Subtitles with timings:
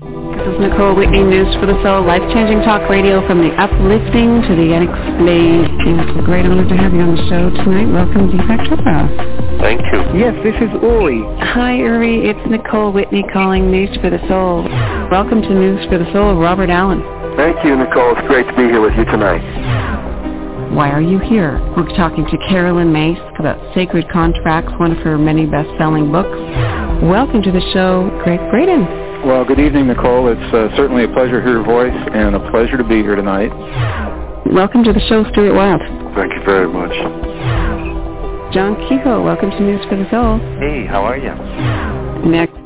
[0.00, 4.56] This is Nicole Whitney, News for the Soul, life-changing talk radio from the uplifting to
[4.56, 5.68] the unexplained.
[5.76, 7.84] It's a great honor to have you on the show tonight.
[7.84, 9.04] Welcome, Deepak Chopra.
[9.60, 10.00] Thank you.
[10.16, 11.20] Yes, this is Uri.
[11.52, 12.32] Hi, Uri.
[12.32, 14.64] It's Nicole Whitney calling News for the Soul.
[15.12, 17.04] Welcome to News for the Soul, Robert Allen.
[17.36, 18.16] Thank you, Nicole.
[18.16, 19.44] It's great to be here with you tonight.
[20.72, 21.60] Why are you here?
[21.76, 26.40] We're talking to Caroline Myss about Sacred Contracts, one of her many best-selling books.
[27.04, 28.99] Welcome to the show, Gregg Braden.
[29.24, 30.28] Well, good evening, Nicole.
[30.28, 33.16] It's uh, certainly a pleasure to hear your voice and a pleasure to be here
[33.16, 33.50] tonight.
[34.46, 35.82] Welcome to the show, Stuart Wilde.
[36.16, 36.90] Thank you very much.
[38.54, 40.38] John Kehoe, welcome to News for the Soul.
[40.58, 41.34] Hey, how are you?
[42.30, 42.56] Next.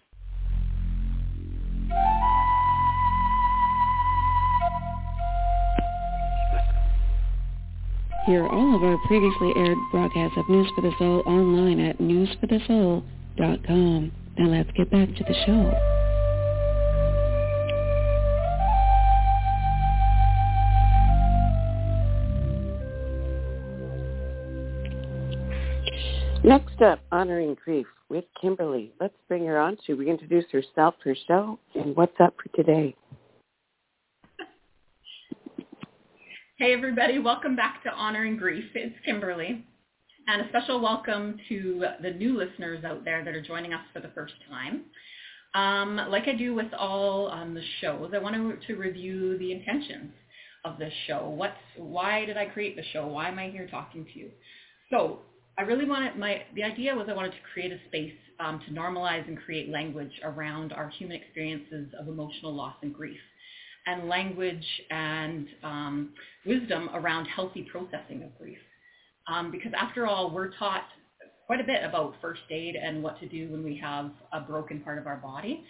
[8.27, 14.12] Hear all of our previously aired broadcasts of News for the Soul online at newsforthesoul.com.
[14.39, 15.73] Now let's get back to the show.
[26.45, 28.92] Next up, Honoring Grief with Kimberly.
[29.00, 32.95] Let's bring her on to reintroduce herself, her show, and what's up for today.
[36.59, 38.67] Hey everybody, welcome back to Honoring Grief.
[38.75, 39.65] It's Kimberly.
[40.27, 44.00] And a special welcome to the new listeners out there that are joining us for
[44.00, 44.83] the first time.
[45.55, 49.50] Um, like I do with all um, the shows, I want to, to review the
[49.50, 50.12] intentions
[50.67, 51.27] of this show.
[51.27, 53.06] What's, why did I create the show?
[53.06, 54.28] Why am I here talking to you?
[54.91, 55.20] So
[55.56, 58.72] I really wanted my the idea was I wanted to create a space um, to
[58.72, 63.20] normalize and create language around our human experiences of emotional loss and grief,
[63.86, 66.10] and language and um,
[66.44, 68.58] wisdom around healthy processing of grief.
[69.28, 70.84] Um, because after all, we're taught
[71.47, 74.80] quite a bit about first aid and what to do when we have a broken
[74.80, 75.64] part of our body,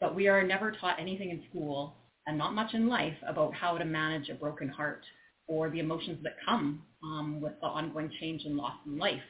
[0.00, 1.94] but we are never taught anything in school
[2.26, 5.04] and not much in life about how to manage a broken heart
[5.46, 9.22] or the emotions that come um, with the ongoing change and loss in life.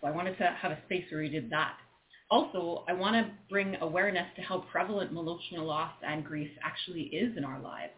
[0.00, 1.76] So I wanted to have a space where we did that.
[2.30, 7.36] Also, I want to bring awareness to how prevalent emotional loss and grief actually is
[7.36, 7.92] in our lives.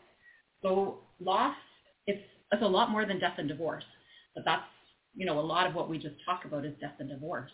[0.62, 1.54] So loss,
[2.06, 2.22] it's,
[2.52, 3.84] it's a lot more than death and divorce,
[4.34, 4.62] but that's,
[5.14, 7.50] you know, a lot of what we just talk about is death and divorce.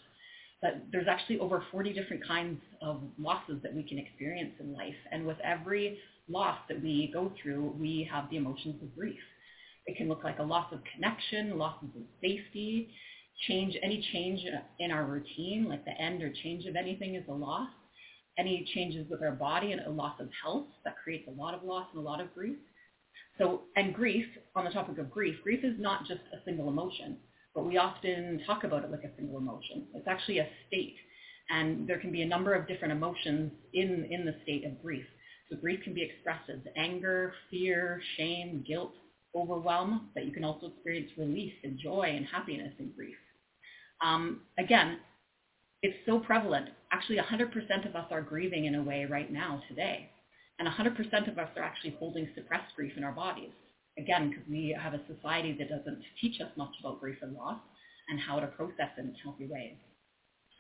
[0.61, 4.95] But there's actually over 40 different kinds of losses that we can experience in life.
[5.11, 9.19] And with every loss that we go through, we have the emotions of grief.
[9.87, 12.91] It can look like a loss of connection, losses of safety,
[13.49, 14.41] change, any change
[14.79, 17.69] in our routine, like the end or change of anything is a loss.
[18.39, 21.65] Any changes with our body and a loss of health, that creates a lot of
[21.65, 22.57] loss and a lot of grief.
[23.39, 27.19] So, and grief, on the topic of grief, grief is not just a single emotion,
[27.55, 29.87] but we often talk about it like a single emotion.
[29.95, 30.97] It's actually a state,
[31.51, 35.05] and there can be a number of different emotions in, in the state of grief.
[35.51, 38.95] So grief can be expressed as anger, fear, shame, guilt,
[39.35, 43.17] overwhelm, but you can also experience relief and joy and happiness in grief.
[44.03, 44.99] Um, again,
[45.83, 46.69] it's so prevalent.
[46.93, 50.11] Actually, 100% of us are grieving in a way right now today.
[50.59, 53.53] And 100% of us are actually holding suppressed grief in our bodies.
[53.99, 57.59] Again, because we have a society that doesn't teach us much about grief and loss
[58.09, 59.77] and how to process it in healthy ways.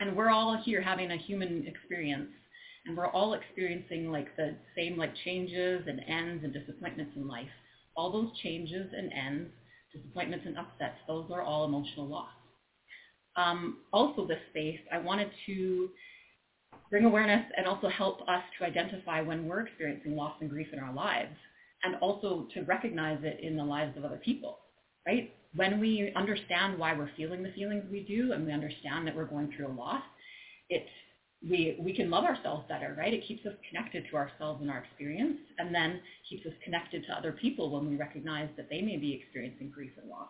[0.00, 2.30] And we're all here having a human experience
[2.84, 7.46] and we're all experiencing like the same like changes and ends and disappointments in life
[7.97, 9.50] all those changes and ends,
[9.94, 12.30] disappointments and upsets, those are all emotional loss.
[13.36, 15.91] Um, also this space, I wanted to
[16.91, 20.78] bring awareness and also help us to identify when we're experiencing loss and grief in
[20.78, 21.36] our lives
[21.84, 24.58] and also to recognize it in the lives of other people,
[25.06, 25.32] right?
[25.54, 29.25] When we understand why we're feeling the feelings we do and we understand that we're
[29.26, 30.02] going through a loss,
[30.69, 30.86] it
[31.48, 33.12] we, we can love ourselves better, right?
[33.12, 37.12] It keeps us connected to ourselves and our experience and then keeps us connected to
[37.12, 40.28] other people when we recognize that they may be experiencing grief and loss.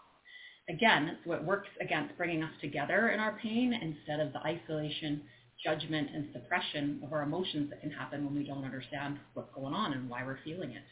[0.69, 5.23] Again, so it works against bringing us together in our pain instead of the isolation,
[5.63, 9.75] judgment, and suppression of our emotions that can happen when we don't understand what's going
[9.75, 10.83] on and why we're feeling it.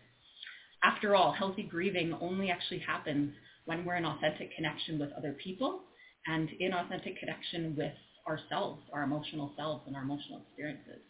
[0.82, 3.32] After all, healthy grieving only actually happens
[3.66, 5.80] when we're in authentic connection with other people
[6.26, 7.92] and in authentic connection with
[8.26, 11.00] ourselves, our emotional selves and our emotional experiences.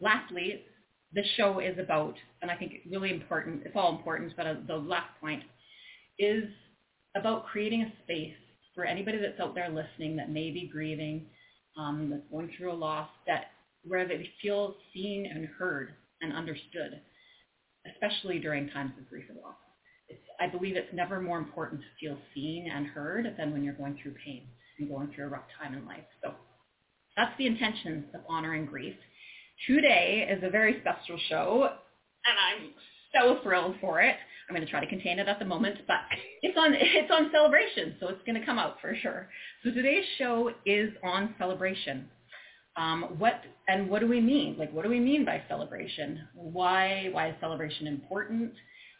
[0.00, 0.62] Lastly,
[1.12, 4.76] this show is about, and I think really important, it's all important, but uh, the
[4.76, 5.42] last point
[6.18, 6.44] is
[7.16, 8.36] about creating a space
[8.74, 11.26] for anybody that's out there listening that may be grieving,
[11.76, 13.46] um, that's going through a loss, that
[13.84, 17.00] where they feel seen and heard and understood,
[17.92, 19.56] especially during times of grief and loss.
[20.08, 23.74] It's, I believe it's never more important to feel seen and heard than when you're
[23.74, 24.46] going through pain
[24.80, 26.04] and going through a rough time in life.
[26.22, 26.32] So
[27.16, 28.94] that's the intentions of honoring grief.
[29.66, 31.70] today is a very special show,
[32.26, 32.70] and I'm
[33.14, 34.16] so thrilled for it.
[34.48, 35.98] I'm going to try to contain it at the moment, but
[36.42, 39.28] it's on it's on celebration, so it's going to come out for sure.
[39.62, 42.08] So today's show is on celebration.
[42.76, 44.56] Um, what and what do we mean?
[44.58, 46.20] Like, what do we mean by celebration?
[46.34, 48.52] Why why is celebration important?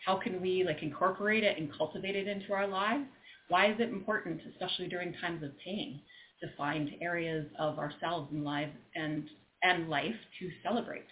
[0.07, 3.07] How can we like incorporate it and cultivate it into our lives?
[3.51, 6.01] Why is it important, especially during times of pain,
[6.41, 9.29] to find areas of ourselves and lives and
[9.63, 11.07] and life to celebrate?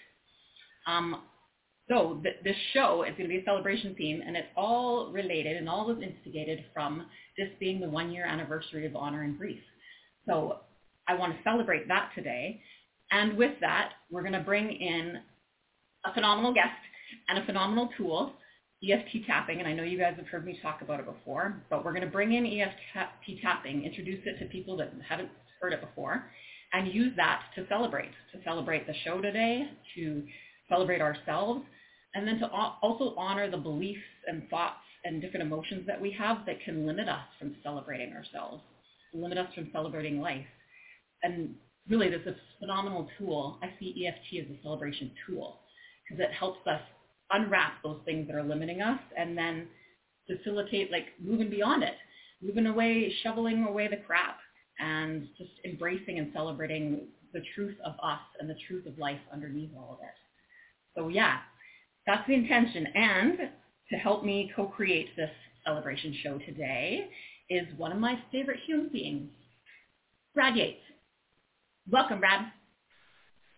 [0.86, 1.22] Um,
[1.90, 5.56] so th- this show is going to be a celebration theme, and it's all related
[5.56, 7.06] and all was instigated from
[7.36, 9.60] this being the one-year anniversary of Honoring Grief.
[10.26, 10.60] So
[11.08, 12.60] I want to celebrate that today.
[13.10, 15.18] And with that, we're going to bring in
[16.04, 16.68] a phenomenal guest
[17.28, 18.34] and a phenomenal tool,
[18.82, 19.58] EFT tapping.
[19.58, 22.04] And I know you guys have heard me talk about it before, but we're going
[22.04, 25.30] to bring in EFT tapping, introduce it to people that haven't
[25.60, 26.30] heard it before,
[26.72, 30.24] and use that to celebrate, to celebrate the show today, to
[30.68, 31.62] celebrate ourselves,
[32.14, 36.46] and then to also honor the beliefs and thoughts and different emotions that we have
[36.46, 38.62] that can limit us from celebrating ourselves,
[39.14, 40.46] limit us from celebrating life
[41.22, 41.54] and
[41.88, 43.58] really this is a phenomenal tool.
[43.62, 45.60] I see EFT as a celebration tool
[46.08, 46.80] because it helps us
[47.30, 49.68] unwrap those things that are limiting us and then
[50.26, 51.94] facilitate like moving beyond it,
[52.42, 54.38] moving away, shoveling away the crap
[54.78, 59.70] and just embracing and celebrating the truth of us and the truth of life underneath
[59.76, 60.14] all of it.
[60.96, 61.38] So yeah,
[62.06, 62.86] that's the intention.
[62.94, 63.38] And
[63.90, 65.30] to help me co-create this
[65.64, 67.08] celebration show today
[67.50, 69.30] is one of my favorite human beings,
[70.34, 70.80] Brad Yates.
[71.90, 72.46] Welcome, Brad.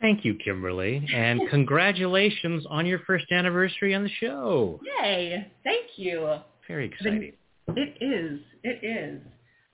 [0.01, 4.81] Thank you, Kimberly, and congratulations on your first anniversary on the show.
[5.03, 5.47] Yay!
[5.63, 6.37] Thank you.
[6.67, 7.33] Very exciting.
[7.69, 8.41] It is.
[8.63, 9.21] It is.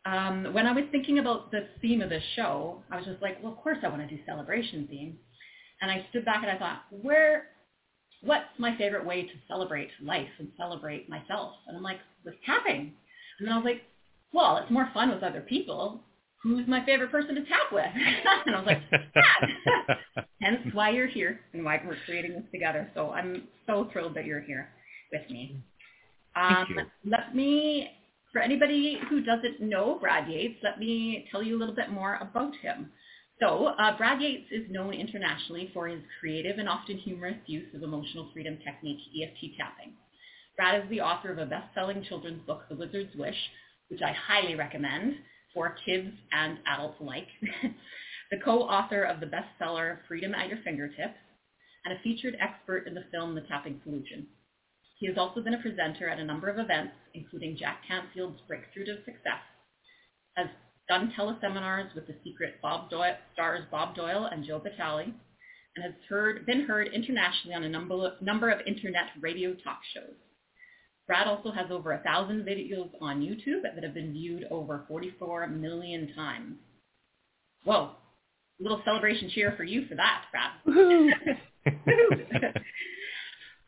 [0.05, 3.43] Um, when I was thinking about the theme of the show, I was just like,
[3.43, 5.17] well, of course I want to do celebration theme.
[5.81, 7.49] And I stood back and I thought, where,
[8.23, 11.55] what's my favorite way to celebrate life and celebrate myself?
[11.67, 12.93] And I'm like, with tapping.
[13.39, 13.83] And then I was like,
[14.33, 16.03] well, it's more fun with other people
[16.47, 17.85] who's my favorite person to tap with?
[18.47, 18.83] and I was like,
[19.15, 20.25] tap.
[20.41, 22.91] Hence why you're here and why we're creating this together.
[22.95, 24.69] So I'm so thrilled that you're here
[25.13, 25.63] with me.
[26.37, 26.67] Um,
[27.05, 27.91] let me,
[28.33, 32.19] for anybody who doesn't know Brad Yates, let me tell you a little bit more
[32.21, 32.91] about him.
[33.41, 37.83] So uh, Brad Yates is known internationally for his creative and often humorous use of
[37.83, 39.93] emotional freedom technique, EFT tapping.
[40.57, 43.37] Brad is the author of a best-selling children's book, The Wizard's Wish,
[43.89, 45.17] which I highly recommend
[45.57, 47.27] for kids and adults alike,
[48.31, 51.17] the co-author of the bestseller Freedom at Your Fingertips,
[51.85, 54.27] and a featured expert in the film The Tapping Solution.
[54.99, 58.85] He has also been a presenter at a number of events, including Jack Canfield's Breakthrough
[58.85, 59.41] to Success,
[60.37, 60.49] has
[60.91, 65.05] done teleseminars with the secret Bob Doyle, stars Bob Doyle and Joe Vitale,
[65.77, 70.17] and has heard, been heard internationally on a number, number of internet radio talk shows.
[71.07, 75.47] Brad also has over a thousand videos on YouTube that have been viewed over 44
[75.49, 76.57] million times.
[77.65, 77.93] Whoa,
[78.59, 80.51] a little celebration cheer for you for that, Brad.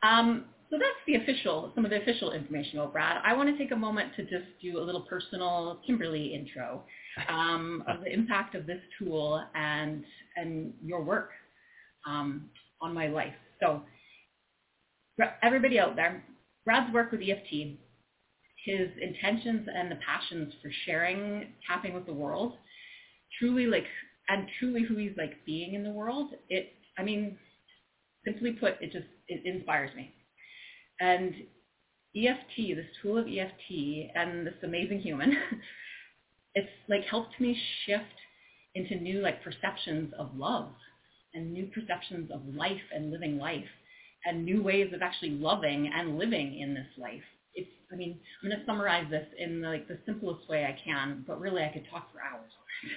[0.02, 3.22] um, so that's the official, some of the official information about Brad.
[3.24, 6.82] I want to take a moment to just do a little personal Kimberly intro
[7.28, 10.04] um, of the impact of this tool and
[10.36, 11.30] and your work
[12.06, 12.50] um,
[12.82, 13.32] on my life.
[13.60, 13.82] So
[15.42, 16.22] everybody out there,
[16.68, 17.78] Brad's work with EFT,
[18.66, 22.58] his intentions and the passions for sharing tapping with the world,
[23.38, 23.86] truly like,
[24.28, 27.38] and truly who he's like being in the world, it, I mean,
[28.22, 30.12] simply put, it just, it inspires me.
[31.00, 31.32] And
[32.14, 35.38] EFT, this tool of EFT and this amazing human,
[36.54, 38.04] it's like helped me shift
[38.74, 40.68] into new like perceptions of love
[41.32, 43.64] and new perceptions of life and living life
[44.28, 47.22] and new ways of actually loving and living in this life.
[47.54, 50.78] It's, I mean, I'm going to summarize this in the, like the simplest way I
[50.84, 52.50] can, but really I could talk for hours.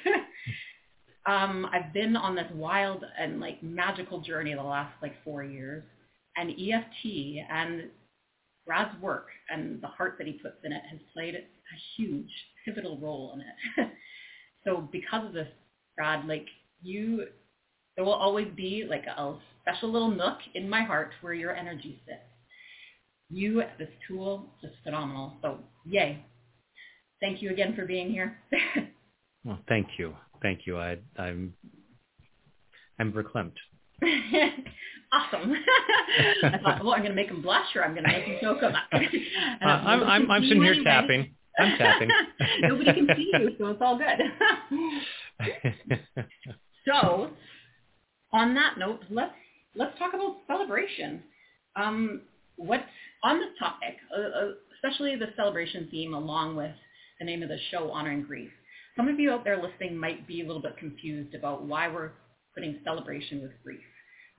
[1.25, 5.83] um, I've been on this wild and like magical journey the last like four years,
[6.37, 7.89] and EFT and
[8.65, 11.41] Brad's work and the heart that he puts in it has played a
[11.95, 12.29] huge
[12.65, 13.41] pivotal role in
[13.85, 13.91] it.
[14.65, 15.47] so because of this,
[15.95, 16.47] Brad, like
[16.81, 17.25] you,
[17.95, 22.01] there will always be like a special little nook in my heart where your energy
[22.05, 22.19] sits.
[23.29, 25.33] You, this tool, just phenomenal.
[25.41, 26.23] So yay.
[27.21, 28.37] Thank you again for being here.
[29.45, 30.15] well, thank you.
[30.41, 30.79] Thank you.
[30.79, 31.53] I, I'm,
[32.99, 33.53] I'm verklempt.
[35.11, 35.53] awesome.
[36.43, 38.37] I thought, well, I'm going to make him blush or I'm going to make him
[38.41, 38.73] choke up.
[38.91, 38.97] uh,
[39.65, 41.35] I'm, I'm, I'm sitting here tapping.
[41.59, 42.09] I'm tapping.
[42.61, 44.19] Nobody can see you, so it's all good.
[46.87, 47.29] so
[48.33, 49.33] on that note, let's
[49.75, 51.23] let's talk about celebration.
[51.75, 52.21] Um,
[52.57, 52.81] what
[53.23, 56.71] on this topic, uh, uh, especially the celebration theme, along with
[57.19, 58.49] the name of the show, honoring grief.
[58.95, 62.11] Some of you out there listening might be a little bit confused about why we're
[62.53, 63.79] putting celebration with grief.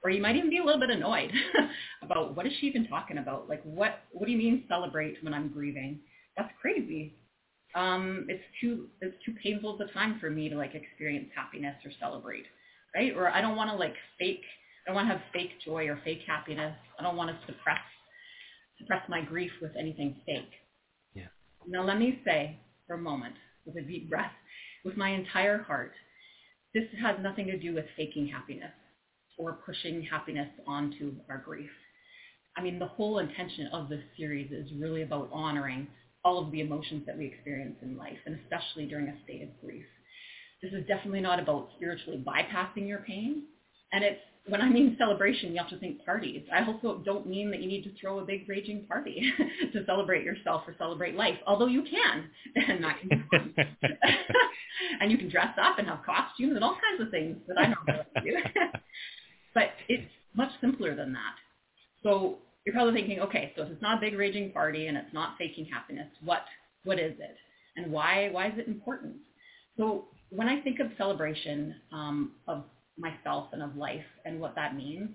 [0.05, 1.33] Or you might even be a little bit annoyed
[2.03, 3.49] about what is she even talking about?
[3.49, 6.01] Like what what do you mean celebrate when I'm grieving?
[6.37, 7.15] That's crazy.
[7.75, 11.77] Um, it's too it's too painful of a time for me to like experience happiness
[11.85, 12.47] or celebrate.
[12.95, 13.13] Right?
[13.17, 14.43] Or I don't want to like fake
[14.87, 16.75] I don't want to have fake joy or fake happiness.
[16.99, 17.79] I don't want to suppress
[18.79, 20.51] suppress my grief with anything fake.
[21.15, 21.29] Yeah.
[21.69, 23.35] Now let me say for a moment,
[23.65, 24.33] with a deep breath,
[24.85, 25.93] with my entire heart,
[26.75, 28.73] this has nothing to do with faking happiness
[29.39, 31.71] or pushing happiness onto our grief.
[32.57, 35.87] I mean, the whole intention of this series is really about honoring
[36.25, 39.49] all of the emotions that we experience in life, and especially during a state of
[39.61, 39.87] grief.
[40.63, 43.45] This is definitely not about spiritually bypassing your pain,
[43.93, 46.43] and it's when I mean celebration, you have to think parties.
[46.53, 49.33] I also don't mean that you need to throw a big raging party
[49.73, 53.55] to celebrate yourself or celebrate life, although you can, and that can be fun.
[55.01, 57.67] and you can dress up and have costumes and all kinds of things that I
[57.69, 58.37] normally do.
[59.55, 61.35] but it's much simpler than that.
[62.03, 65.13] So you're probably thinking, okay, so if it's not a big raging party and it's
[65.13, 66.43] not faking happiness, what
[66.85, 67.37] what is it,
[67.77, 69.15] and why why is it important?
[69.77, 72.65] So when I think of celebration um, of
[72.99, 75.11] myself and of life and what that means.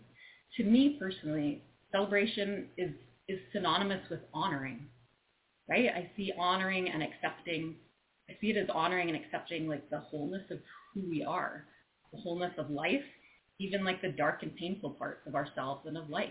[0.58, 2.92] To me personally, celebration is,
[3.28, 4.88] is synonymous with honoring,
[5.70, 5.88] right?
[5.88, 7.76] I see honoring and accepting,
[8.30, 10.60] I see it as honoring and accepting like the wholeness of
[10.94, 11.66] who we are,
[12.12, 13.04] the wholeness of life,
[13.60, 16.30] even like the dark and painful parts of ourselves and of life,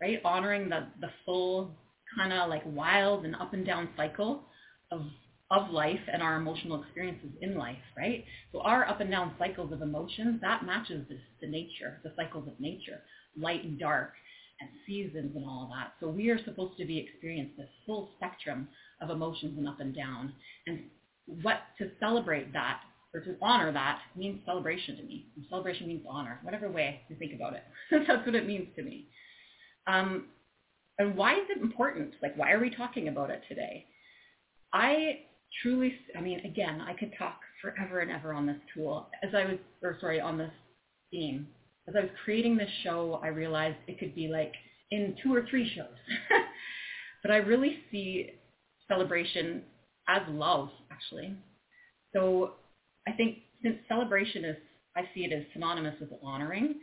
[0.00, 0.20] right?
[0.24, 1.70] Honoring the, the full
[2.16, 4.42] kind of like wild and up and down cycle
[4.90, 5.02] of
[5.52, 8.24] of life and our emotional experiences in life, right?
[8.52, 12.48] So our up and down cycles of emotions, that matches this, the nature, the cycles
[12.48, 13.02] of nature,
[13.38, 14.12] light and dark
[14.60, 15.92] and seasons and all that.
[16.00, 18.66] So we are supposed to be experiencing this full spectrum
[19.02, 20.32] of emotions and up and down.
[20.66, 20.84] And
[21.26, 22.80] what to celebrate that
[23.14, 25.26] or to honor that means celebration to me.
[25.36, 27.62] And celebration means honor, whatever way you think about it.
[27.90, 29.08] That's what it means to me.
[29.86, 30.28] Um,
[30.98, 32.14] and why is it important?
[32.22, 33.84] Like, why are we talking about it today?
[34.72, 35.20] I
[35.62, 39.08] truly, I mean, again, I could talk forever and ever on this tool.
[39.22, 40.50] As I was, or sorry, on this
[41.10, 41.46] theme.
[41.88, 44.52] As I was creating this show, I realized it could be like
[44.90, 45.86] in two or three shows.
[47.22, 48.30] but I really see
[48.88, 49.62] celebration
[50.08, 51.34] as love, actually.
[52.14, 52.52] So
[53.06, 54.56] I think since celebration is,
[54.96, 56.74] I see it as synonymous with honoring,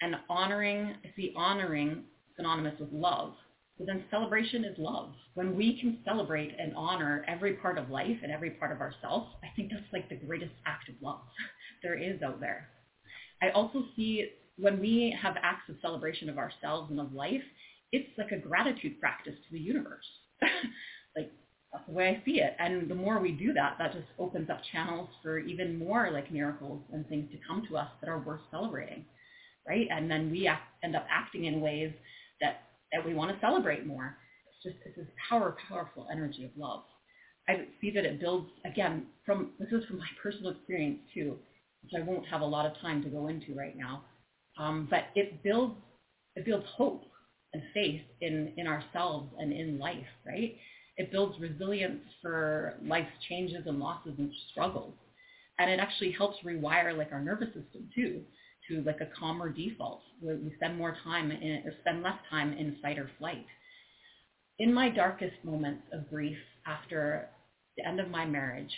[0.00, 2.04] and honoring, I see honoring
[2.36, 3.34] synonymous with love.
[3.78, 5.12] Then celebration is love.
[5.34, 9.28] When we can celebrate and honor every part of life and every part of ourselves,
[9.42, 11.20] I think that's like the greatest act of love
[11.82, 12.68] there is out there.
[13.42, 17.42] I also see when we have acts of celebration of ourselves and of life,
[17.92, 20.06] it's like a gratitude practice to the universe.
[21.16, 21.30] like
[21.72, 22.56] that's the way I see it.
[22.58, 26.32] And the more we do that, that just opens up channels for even more like
[26.32, 29.04] miracles and things to come to us that are worth celebrating,
[29.68, 29.86] right?
[29.90, 31.92] And then we act, end up acting in ways
[32.40, 34.16] that that we want to celebrate more.
[34.48, 36.82] It's just it's this power, powerful energy of love.
[37.48, 41.36] I see that it builds again from this is from my personal experience too,
[41.82, 44.04] which I won't have a lot of time to go into right now.
[44.58, 45.74] Um, but it builds
[46.34, 47.02] it builds hope
[47.52, 50.56] and faith in in ourselves and in life, right?
[50.96, 54.94] It builds resilience for life's changes and losses and struggles,
[55.58, 58.22] and it actually helps rewire like our nervous system too
[58.68, 62.52] to like a calmer default where we spend more time in, or spend less time
[62.52, 63.46] in fight or flight.
[64.58, 67.28] In my darkest moments of grief after
[67.76, 68.72] the end of my marriage,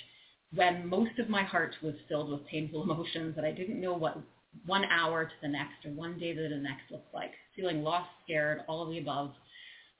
[0.54, 4.18] when most of my heart was filled with painful emotions that I didn't know what
[4.66, 8.08] one hour to the next or one day to the next looked like, feeling lost,
[8.24, 9.32] scared, all of the above,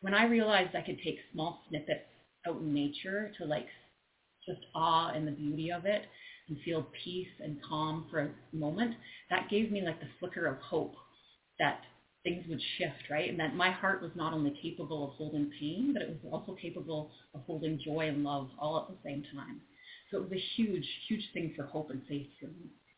[0.01, 2.05] when I realized I could take small snippets
[2.47, 3.67] out in nature to like
[4.47, 6.03] just awe and the beauty of it
[6.49, 8.95] and feel peace and calm for a moment,
[9.31, 10.95] that gave me like the flicker of hope
[11.59, 11.81] that
[12.25, 13.29] things would shift, right?
[13.31, 16.55] And that my heart was not only capable of holding pain, but it was also
[16.61, 19.61] capable of holding joy and love all at the same time.
[20.11, 22.31] So it was a huge, huge thing for hope and me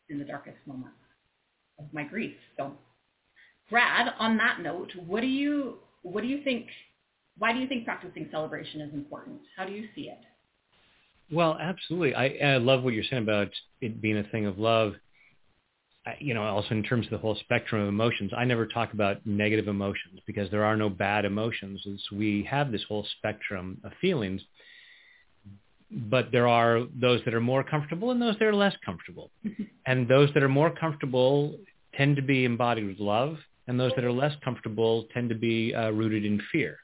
[0.09, 0.97] in the darkest moments
[1.79, 2.35] of my grief.
[2.57, 2.73] So,
[3.69, 6.67] Brad, on that note, what do you what do you think?
[7.37, 9.41] Why do you think practicing celebration is important?
[9.55, 10.19] How do you see it?
[11.31, 12.13] Well, absolutely.
[12.13, 14.93] I, I love what you're saying about it being a thing of love.
[16.05, 18.93] I, you know, also in terms of the whole spectrum of emotions, I never talk
[18.93, 21.81] about negative emotions because there are no bad emotions.
[21.85, 24.41] It's, we have this whole spectrum of feelings,
[25.91, 29.29] but there are those that are more comfortable and those that are less comfortable.
[29.85, 31.55] and those that are more comfortable
[31.95, 35.73] tend to be embodied with love, and those that are less comfortable tend to be
[35.75, 36.77] uh, rooted in fear.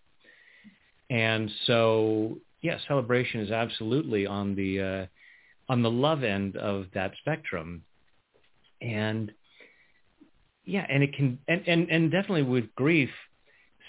[1.10, 5.06] And so, yeah, celebration is absolutely on the uh,
[5.70, 7.84] on the love end of that spectrum,
[8.82, 9.32] and
[10.66, 13.10] yeah, and it can and and, and definitely with grief.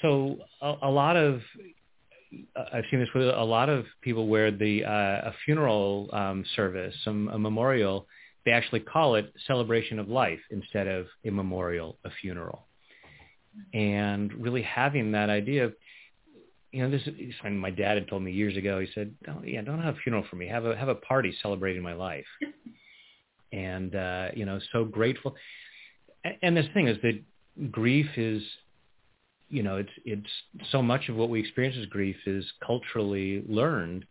[0.02, 1.40] So a, a lot of
[2.72, 6.94] I've seen this with a lot of people where the uh, a funeral um, service,
[7.04, 8.06] some a memorial,
[8.44, 12.66] they actually call it celebration of life instead of a memorial, a funeral,
[13.72, 15.74] and really having that idea of
[16.72, 18.78] you know, this is something my dad had told me years ago.
[18.80, 20.46] He said, "Don't, yeah, don't have a funeral for me.
[20.48, 22.26] Have a have a party celebrating my life."
[23.52, 25.34] and uh, you know, so grateful.
[26.24, 27.20] And, and this thing is that
[27.70, 28.42] grief is,
[29.48, 34.04] you know, it's it's so much of what we experience as grief is culturally learned,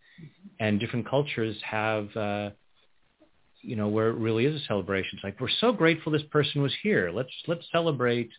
[0.60, 2.16] and different cultures have.
[2.16, 2.50] Uh,
[3.62, 5.12] you know where it really is a celebration.
[5.16, 7.12] It's like we're so grateful this person was here.
[7.12, 8.30] Let's let's celebrate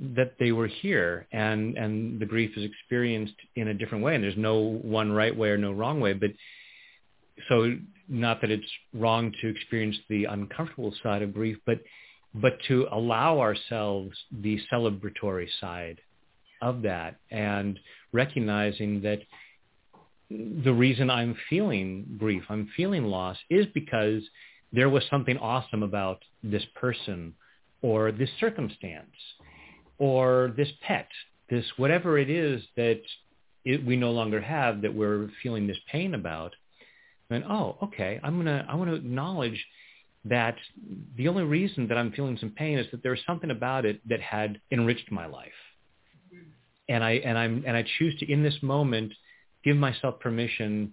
[0.00, 4.24] that they were here and and the grief is experienced in a different way and
[4.24, 6.30] there's no one right way or no wrong way but
[7.48, 7.76] so
[8.08, 11.78] not that it's wrong to experience the uncomfortable side of grief but
[12.34, 16.00] but to allow ourselves the celebratory side
[16.62, 17.78] of that and
[18.12, 19.20] recognizing that
[20.30, 24.22] the reason I'm feeling grief, I'm feeling loss is because
[24.72, 27.34] there was something awesome about this person
[27.82, 29.10] or this circumstance
[30.00, 31.08] or this pet,
[31.50, 33.00] this whatever it is that
[33.64, 36.54] it, we no longer have that we're feeling this pain about,
[37.28, 39.64] then oh, okay, I'm gonna I want to acknowledge
[40.24, 40.56] that
[41.16, 44.20] the only reason that I'm feeling some pain is that there's something about it that
[44.20, 45.52] had enriched my life,
[46.88, 49.12] and I and I'm and I choose to in this moment
[49.62, 50.92] give myself permission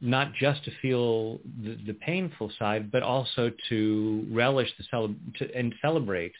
[0.00, 5.52] not just to feel the, the painful side, but also to relish the cele- to,
[5.56, 6.32] and celebrate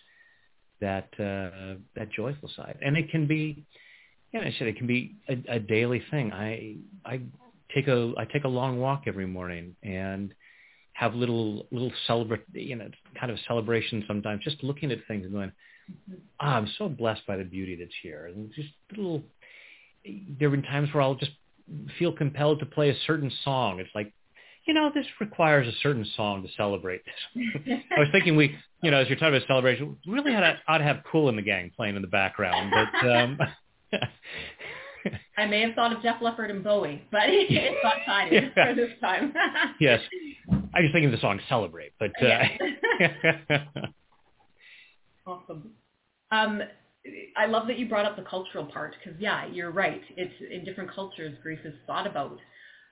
[0.81, 2.79] that uh, that joyful side.
[2.83, 3.65] And it can be,
[4.33, 6.33] yeah, I said it can be a, a daily thing.
[6.33, 7.23] I I
[7.75, 10.35] take a I take a long walk every morning and
[10.93, 14.43] have little little celebrate you know kind of celebration sometimes.
[14.45, 15.53] Just looking at things and going,
[16.41, 18.27] oh, I'm so blessed by the beauty that's here.
[18.27, 19.23] And just little.
[20.39, 21.33] There have been times where I'll just
[21.99, 23.81] feel compelled to play a certain song.
[23.81, 24.13] It's like
[24.67, 27.79] you know, this requires a certain song to celebrate this.
[27.97, 30.59] I was thinking we, you know, as you're talking about celebration, we really ought to,
[30.69, 32.73] ought to have Kool and the Gang playing in the background.
[32.73, 33.39] But um,
[35.39, 38.49] I may have thought of Def Leppard and Bowie, but it's not time yeah.
[38.55, 39.33] for this time.
[39.81, 40.01] yes,
[40.51, 42.59] I was thinking of the song "Celebrate," but uh, yes.
[45.27, 45.71] awesome.
[46.33, 46.61] Um,
[47.37, 50.03] I love that you brought up the cultural part because, yeah, you're right.
[50.17, 52.39] It's in different cultures, grief is thought about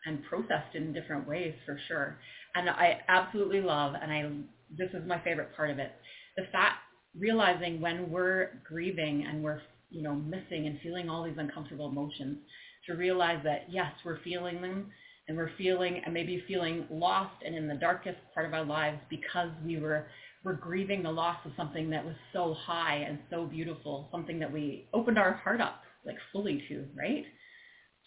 [0.06, 2.18] and processed in different ways for sure.
[2.54, 4.30] And I absolutely love, and I
[4.76, 5.92] this is my favorite part of it,
[6.36, 6.76] the fact
[7.16, 12.38] realizing when we're grieving and we're you know missing and feeling all these uncomfortable emotions,
[12.86, 14.90] to realize that yes, we're feeling them
[15.28, 18.98] and we're feeling and maybe feeling lost and in the darkest part of our lives
[19.08, 20.06] because we were
[20.44, 24.52] we're grieving the loss of something that was so high and so beautiful, something that
[24.52, 27.24] we opened our heart up like fully to, right?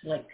[0.03, 0.27] To like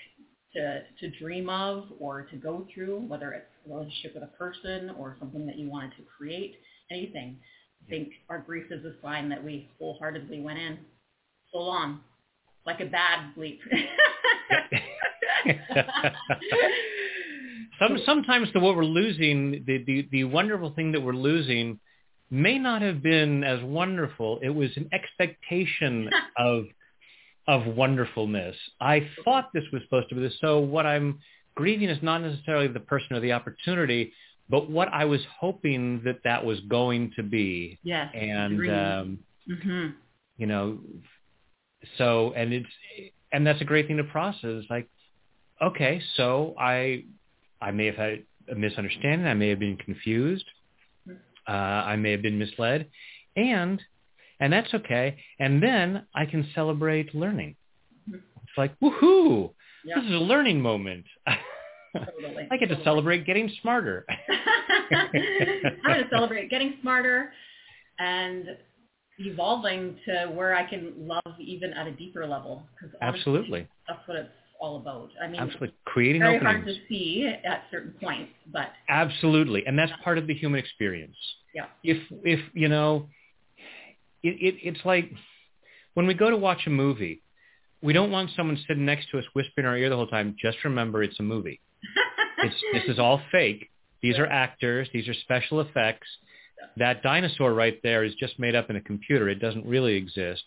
[0.55, 4.91] to, to dream of or to go through, whether it's a relationship with a person
[4.97, 6.55] or something that you wanted to create,
[6.91, 7.37] anything.
[7.85, 10.79] I think our grief is a sign that we wholeheartedly went in
[11.51, 11.99] full on,
[12.65, 13.59] like a bad bleep.
[17.79, 21.79] Some, sometimes the what we're losing, the, the, the wonderful thing that we're losing
[22.29, 24.39] may not have been as wonderful.
[24.41, 26.65] It was an expectation of
[27.47, 28.55] of wonderfulness.
[28.79, 30.37] I thought this was supposed to be this.
[30.39, 31.19] So what I'm
[31.55, 34.13] grieving is not necessarily the person or the opportunity,
[34.49, 37.79] but what I was hoping that that was going to be.
[37.83, 38.13] Yes.
[38.13, 39.87] And, um, mm-hmm.
[40.37, 40.79] you know,
[41.97, 42.69] so, and it's,
[43.31, 44.63] and that's a great thing to process.
[44.69, 44.87] Like,
[45.61, 47.05] okay, so I,
[47.61, 49.27] I may have had a misunderstanding.
[49.27, 50.45] I may have been confused.
[51.47, 52.89] Uh, I may have been misled.
[53.35, 53.81] And
[54.43, 55.15] and that's okay.
[55.39, 57.55] And then I can celebrate learning.
[58.11, 59.53] It's like, woohoo!
[59.85, 59.95] Yeah.
[59.95, 61.05] This is a learning moment.
[61.95, 62.49] Totally.
[62.51, 64.05] I get to celebrate getting smarter.
[64.91, 65.11] I'm
[65.85, 67.31] going to celebrate getting smarter
[67.99, 68.47] and
[69.19, 72.63] evolving to where I can love even at a deeper level.
[72.77, 73.65] Cause Absolutely.
[73.87, 74.29] That's what it's
[74.59, 75.11] all about.
[75.23, 76.53] I mean, absolutely creating very openings.
[76.53, 81.15] hard to see at certain points, but absolutely, and that's part of the human experience.
[81.53, 81.65] Yeah.
[81.83, 83.09] If if you know
[84.23, 85.11] it, it, it's like
[85.93, 87.21] when we go to watch a movie,
[87.81, 90.35] we don't want someone sitting next to us whispering in our ear the whole time.
[90.41, 91.59] Just remember, it's a movie.
[92.43, 93.69] it's, this is all fake.
[94.01, 94.87] These are actors.
[94.93, 96.07] These are special effects.
[96.77, 99.27] That dinosaur right there is just made up in a computer.
[99.29, 100.43] It doesn't really exist.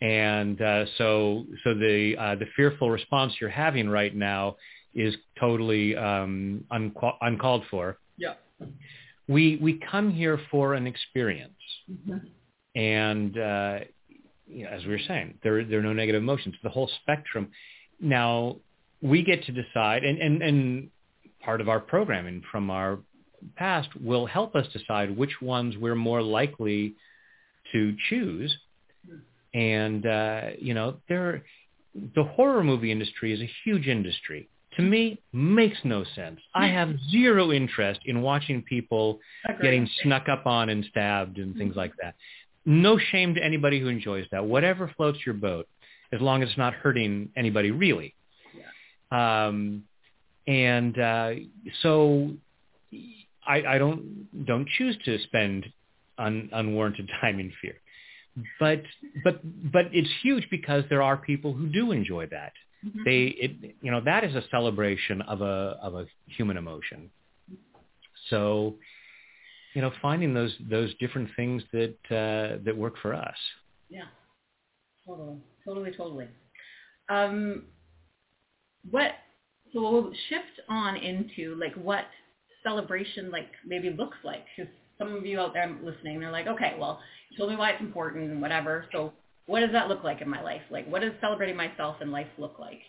[0.00, 4.56] And uh, so, so the uh, the fearful response you're having right now
[4.94, 7.98] is totally um, unca- uncalled for.
[8.16, 8.34] Yeah.
[9.26, 11.52] We we come here for an experience,
[11.90, 12.18] Mm-hmm.
[12.74, 13.78] And uh,
[14.46, 16.54] you know, as we were saying, there there are no negative emotions.
[16.62, 17.50] The whole spectrum.
[18.00, 18.56] Now
[19.02, 20.90] we get to decide, and and and
[21.40, 22.98] part of our programming from our
[23.56, 26.94] past will help us decide which ones we're more likely
[27.72, 28.56] to choose.
[29.54, 31.44] And uh, you know, there,
[31.94, 34.48] the horror movie industry is a huge industry.
[34.76, 36.38] To me, makes no sense.
[36.54, 39.18] I have zero interest in watching people
[39.60, 42.14] getting snuck up on and stabbed and things like that.
[42.68, 44.44] No shame to anybody who enjoys that.
[44.44, 45.66] Whatever floats your boat,
[46.12, 48.14] as long as it's not hurting anybody really.
[49.10, 49.84] Um,
[50.46, 51.30] and uh,
[51.82, 52.32] so
[53.46, 55.64] I, I don't don't choose to spend
[56.18, 57.76] un, unwarranted time in fear.
[58.60, 58.82] But
[59.24, 59.40] but
[59.72, 62.52] but it's huge because there are people who do enjoy that.
[62.86, 63.04] Mhm.
[63.04, 67.10] They it you know that is a celebration of a of a human emotion.
[68.28, 68.76] So
[69.74, 73.36] you know finding those those different things that uh, that work for us.
[73.88, 74.06] Yeah.
[75.06, 75.38] Totally.
[75.64, 76.28] Totally, totally.
[77.08, 77.64] Um,
[78.90, 79.12] what,
[79.72, 82.04] so we'll shift on into like what
[82.62, 84.44] celebration like maybe looks like.
[84.56, 87.00] Because some of you out there listening, they're like, okay, well,
[87.30, 88.86] you told me why it's important and whatever.
[88.92, 89.12] So
[89.46, 90.62] what does that look like in my life?
[90.70, 92.80] Like what does celebrating myself in life look like?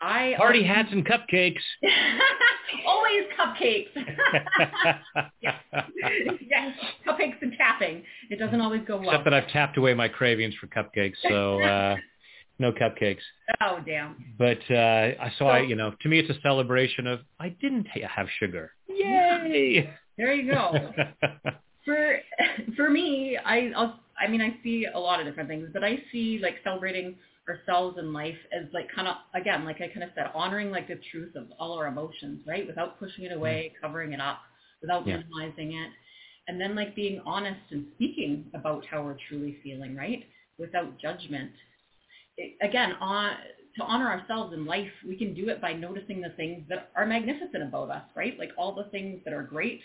[0.00, 1.60] I Party hats and cupcakes.
[2.86, 3.88] always cupcakes.
[5.40, 5.54] yes.
[6.48, 8.02] yes, cupcakes and tapping.
[8.30, 9.10] It doesn't always go well.
[9.10, 11.96] Except that I've tapped away my cravings for cupcakes, so uh,
[12.58, 13.20] no cupcakes.
[13.60, 14.34] Oh damn.
[14.38, 14.74] But uh,
[15.20, 18.72] I so I you know to me it's a celebration of I didn't have sugar.
[18.88, 19.90] Yay!
[20.16, 20.92] There you go.
[21.82, 22.18] for
[22.76, 25.96] for me, I I'll, I mean I see a lot of different things, but I
[26.12, 27.16] see like celebrating
[27.50, 30.88] ourselves in life as like kind of again like I kind of said honoring like
[30.88, 32.66] the truth of all our emotions, right?
[32.66, 33.86] Without pushing it away, mm-hmm.
[33.86, 34.38] covering it up,
[34.82, 35.18] without Yeah.
[35.18, 35.90] minimizing it,
[36.48, 40.24] and then like being honest and speaking about how we're truly feeling, right?
[40.58, 41.52] Without judgment.
[42.36, 43.36] It, again, on
[43.76, 47.06] to honor ourselves in life, we can do it by noticing the things that are
[47.06, 48.38] magnificent about us, right?
[48.38, 49.80] Like all the things that are great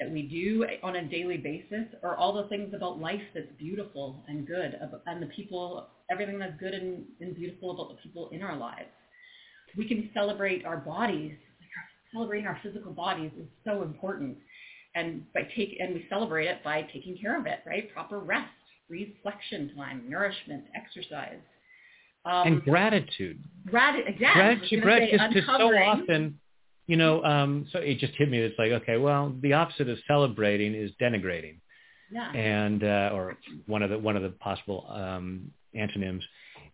[0.00, 4.24] that we do on a daily basis or all the things about life that's beautiful
[4.28, 8.42] and good and the people, everything that's good and, and beautiful about the people in
[8.42, 8.88] our lives.
[9.76, 11.32] We can celebrate our bodies.
[12.12, 14.38] Celebrating our physical bodies is so important.
[14.94, 17.92] And by take and we celebrate it by taking care of it, right?
[17.92, 18.48] Proper rest,
[18.88, 21.40] reflection time, nourishment, exercise.
[22.24, 23.42] Um, and gratitude.
[23.66, 24.26] grat- exactly.
[24.26, 26.40] I Gratitude, say gratitude, because so often,
[26.86, 28.38] you know, um, so it just hit me.
[28.38, 31.56] It's like, okay, well, the opposite of celebrating is denigrating,
[32.10, 32.30] Yeah.
[32.32, 36.24] and uh, or one of the one of the possible um, antonyms.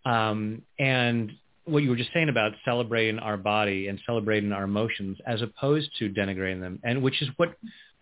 [0.04, 1.32] Um, and
[1.64, 5.90] what you were just saying about celebrating our body and celebrating our emotions as opposed
[5.98, 7.54] to denigrating them, and which is what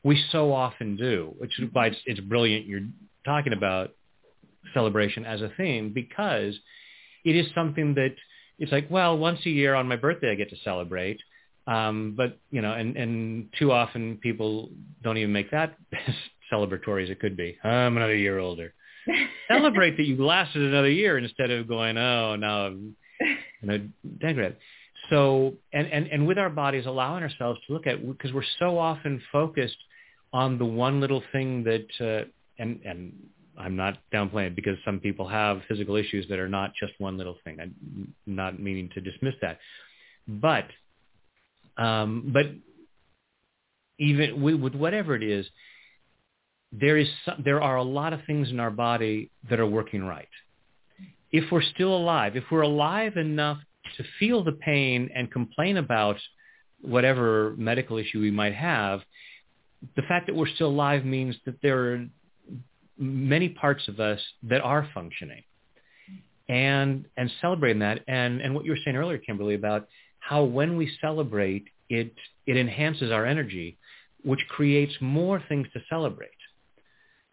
[0.03, 2.87] we so often do, which is why it's, it's brilliant you're
[3.25, 3.91] talking about
[4.73, 6.55] celebration as a theme because
[7.25, 8.15] it is something that
[8.59, 11.21] it's like, well, once a year on my birthday I get to celebrate.
[11.67, 14.71] Um, but, you know, and, and too often people
[15.03, 16.15] don't even make that as
[16.53, 17.57] celebratory as it could be.
[17.63, 18.75] I'm another year older.
[19.49, 24.57] Celebrate that you lasted another year instead of going, oh, I'm you know, degrade.
[25.11, 28.79] So, and, and, and with our bodies, allowing ourselves to look at, because we're so
[28.79, 29.77] often focused
[30.33, 32.29] on the one little thing that, uh,
[32.63, 33.13] and, and
[33.59, 37.19] I'm not downplaying it because some people have physical issues that are not just one
[37.19, 37.59] little thing.
[37.61, 39.59] I'm not meaning to dismiss that.
[40.29, 40.67] But,
[41.77, 42.47] um, but
[43.99, 45.47] even with, with whatever it is,
[46.73, 50.05] there is some, there are a lot of things in our body that are working
[50.05, 50.29] right.
[51.33, 53.59] If we're still alive, if we're alive enough
[53.97, 56.17] to feel the pain and complain about
[56.81, 59.01] whatever medical issue we might have,
[59.97, 62.07] the fact that we're still alive means that there are
[62.99, 65.43] many parts of us that are functioning
[66.49, 70.77] and and celebrating that and and what you were saying earlier kimberly about how when
[70.77, 72.13] we celebrate it
[72.47, 73.79] it enhances our energy
[74.23, 76.29] which creates more things to celebrate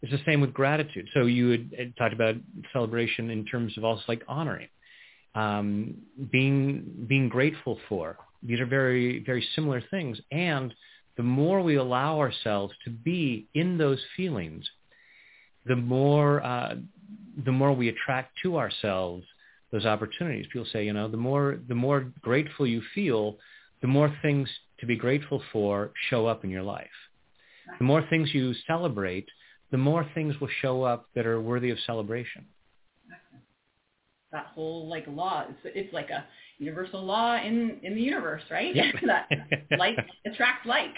[0.02, 2.36] it's the same with gratitude so you had, talked about
[2.74, 4.68] celebration in terms of also like honoring
[5.36, 5.96] um,
[6.32, 10.74] being being grateful for these are very very similar things and
[11.18, 14.70] the more we allow ourselves to be in those feelings
[15.66, 16.76] the more uh,
[17.46, 19.26] the more we attract to ourselves
[19.72, 20.46] those opportunities.
[20.52, 23.38] People say, you know, the more the more grateful you feel,
[23.82, 26.88] the more things to be grateful for show up in your life.
[27.80, 29.28] The more things you celebrate,
[29.72, 32.46] the more things will show up that are worthy of celebration.
[34.32, 36.26] That whole like law, it's, it's like a
[36.58, 38.76] universal law in in the universe, right?
[38.76, 38.96] Yep.
[39.08, 39.30] that
[39.78, 40.92] like attracts like.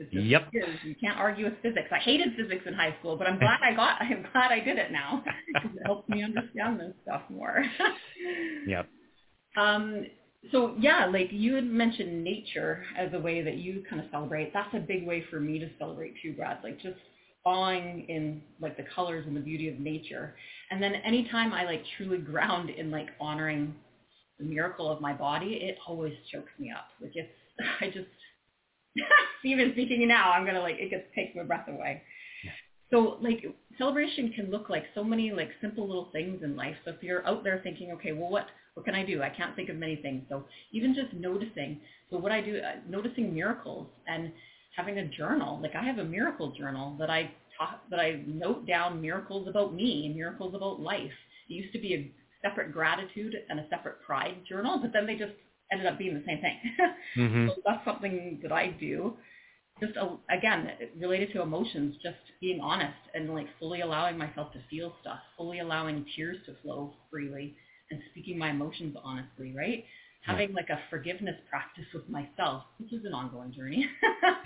[0.00, 0.50] It's just Yep.
[0.84, 1.88] You can't argue with physics.
[1.90, 3.96] I hated physics in high school, but I'm glad I got.
[4.00, 7.64] I'm glad I did it now because it helps me understand this stuff more.
[8.66, 8.86] Yep.
[9.56, 10.06] Um,
[10.52, 14.52] so yeah, like you had mentioned nature as a way that you kind of celebrate.
[14.52, 16.58] That's a big way for me to celebrate too, Brad.
[16.62, 16.98] Like just
[17.48, 20.34] awing in like the colors and the beauty of nature.
[20.70, 23.74] And then anytime I like truly ground in like honoring
[24.38, 26.88] the miracle of my body, it always chokes me up.
[27.00, 27.28] Like it's,
[27.80, 28.06] I just,
[29.44, 32.02] even speaking now, I'm gonna like it just takes my breath away.
[32.90, 33.44] So like
[33.76, 36.74] celebration can look like so many like simple little things in life.
[36.84, 39.22] So if you're out there thinking, okay, well what what can I do?
[39.22, 40.22] I can't think of many things.
[40.28, 41.80] So even just noticing.
[42.10, 44.32] So what I do, uh, noticing miracles and
[44.78, 45.60] having a journal.
[45.60, 49.74] Like I have a miracle journal that I talk, that I note down miracles about
[49.74, 51.12] me, and miracles about life.
[51.48, 55.16] It used to be a separate gratitude and a separate pride journal, but then they
[55.16, 55.32] just
[55.72, 56.58] ended up being the same thing.
[57.16, 57.48] Mhm.
[57.56, 59.16] So that's something that I do.
[59.80, 64.60] Just uh, again related to emotions, just being honest and like fully allowing myself to
[64.70, 67.56] feel stuff, fully allowing tears to flow freely,
[67.90, 69.54] and speaking my emotions honestly.
[69.56, 69.84] Right?
[70.26, 70.32] Yeah.
[70.32, 73.86] Having like a forgiveness practice with myself, which is an ongoing journey.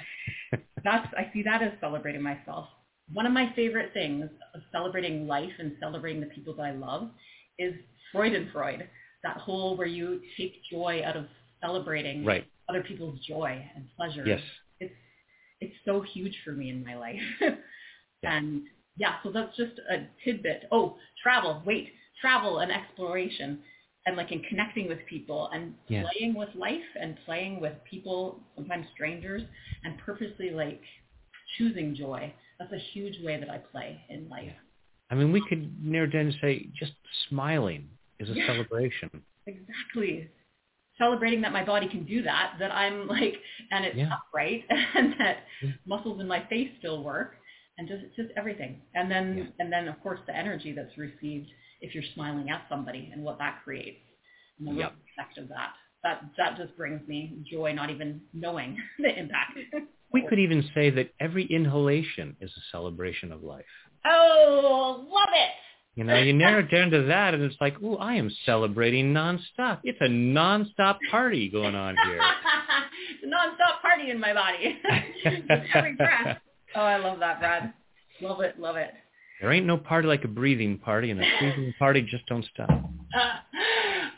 [0.85, 2.69] that's I see that as celebrating myself.
[3.13, 7.11] One of my favorite things of celebrating life and celebrating the people that I love
[7.59, 7.75] is
[8.15, 8.87] Freudenfreude.
[9.23, 11.27] That whole where you take joy out of
[11.61, 12.47] celebrating Right.
[12.69, 14.27] other people's joy and pleasure.
[14.27, 14.41] Yes.
[14.81, 14.95] It's
[15.61, 17.21] it's so huge for me in my life.
[18.25, 18.63] and
[18.97, 20.65] yeah, so that's just a tidbit.
[20.73, 21.63] Oh, travel.
[21.65, 23.61] Wait, travel and exploration
[24.07, 26.05] and like in connecting with people and Yeah.
[26.05, 29.43] playing with life and playing with people, sometimes strangers,
[29.85, 30.83] and purposely like
[31.57, 32.33] choosing joy.
[32.63, 34.53] That's a huge way that I play in life.
[35.11, 36.93] I mean, we could narrow down and say just
[37.29, 37.89] smiling
[38.21, 38.47] is a Yeah.
[38.51, 39.11] celebration.
[39.47, 40.29] Exactly.
[40.97, 43.35] Celebrating that my body can do that, that I'm like,
[43.73, 44.15] and it's Yeah.
[44.15, 45.71] upright, and that Yeah.
[45.87, 47.37] muscles in my face still work,
[47.79, 48.83] and just just everything.
[48.95, 49.45] And then Yeah.
[49.59, 53.39] and then of course the energy that's received if you're smiling at somebody and what
[53.39, 54.01] that creates,
[54.59, 54.95] and the Yep.
[55.13, 55.75] effect of that.
[56.05, 59.59] That that just brings me joy, not even knowing the impact.
[60.13, 63.65] We could even say that every inhalation is a celebration of life.
[64.07, 65.51] oh, love it.
[65.95, 69.13] You know, you narrow it down to that, and it's like, ooh, I am celebrating
[69.13, 69.81] nonstop.
[69.85, 72.19] It's a nonstop party going on here.
[72.19, 74.79] it's a non-stop party in my body.
[75.75, 76.39] Every breath.
[76.75, 77.75] Oh, I love that, Brad.
[78.23, 78.91] Love it, love it.
[79.43, 82.71] There ain't no party like a breathing party, and a breathing party just don't stop.
[82.71, 83.37] Uh,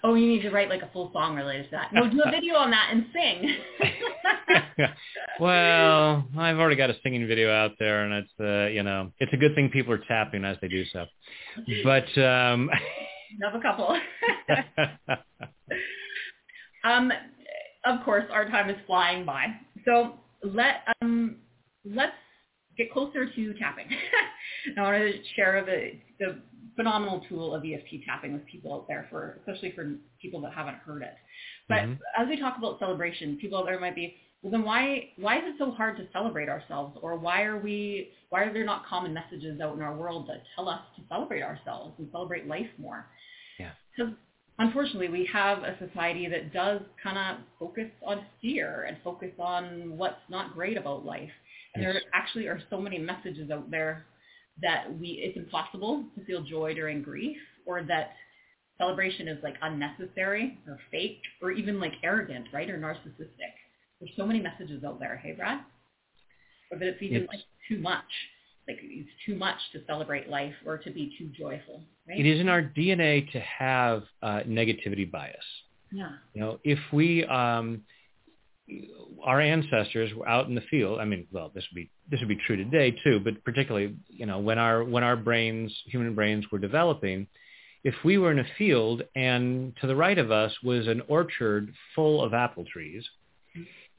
[0.04, 1.92] oh, you need to write like a full song related to that.
[1.92, 3.56] No, do a video on that and sing.
[5.40, 9.32] well, I've already got a singing video out there, and it's uh, you know, it's
[9.32, 11.06] a good thing people are tapping as they do so.
[11.82, 12.70] But um,
[13.42, 13.98] have a couple.
[16.84, 17.10] um,
[17.84, 19.46] of course, our time is flying by.
[19.84, 21.36] So let um,
[21.84, 22.12] let's
[22.76, 23.86] get closer to tapping.
[24.76, 26.40] I want to share the the
[26.76, 30.76] phenomenal tool of EFT tapping with people out there for especially for people that haven't
[30.76, 31.14] heard it.
[31.68, 32.00] But Mhm.
[32.18, 35.44] as we talk about celebration, people out there might be, well then why why is
[35.46, 36.98] it so hard to celebrate ourselves?
[37.02, 40.42] Or why are we why are there not common messages out in our world that
[40.56, 43.06] tell us to celebrate ourselves and celebrate life more?
[43.58, 43.72] Yeah.
[43.96, 44.14] Because
[44.58, 49.96] unfortunately we have a society that does kind of focus on fear and focus on
[49.96, 51.32] what's not great about life.
[51.74, 51.94] And Yes.
[51.94, 54.06] there actually are so many messages out there
[54.62, 57.36] that we it's impossible to feel joy during grief
[57.66, 58.12] or that
[58.78, 62.68] celebration is like unnecessary or fake or even like arrogant, right?
[62.70, 63.52] Or narcissistic.
[64.00, 65.60] There's so many messages out there, hey Brad?
[66.70, 68.04] Or that it's even It's- like too much.
[68.66, 71.84] Like it's too much to celebrate life or to be too joyful.
[72.08, 72.18] Right?
[72.18, 75.44] it is in our DNA to have uh, negativity bias.
[75.90, 76.12] Yeah.
[76.34, 77.82] You know, if we, um,
[79.22, 81.00] our ancestors were out in the field.
[81.00, 84.27] I mean, well, this would be this would be true today too, but particularly, you
[84.27, 87.27] know, when our when our brains, human brains, were developing,
[87.83, 91.72] if we were in a field and to the right of us was an orchard
[91.94, 93.05] full of apple trees,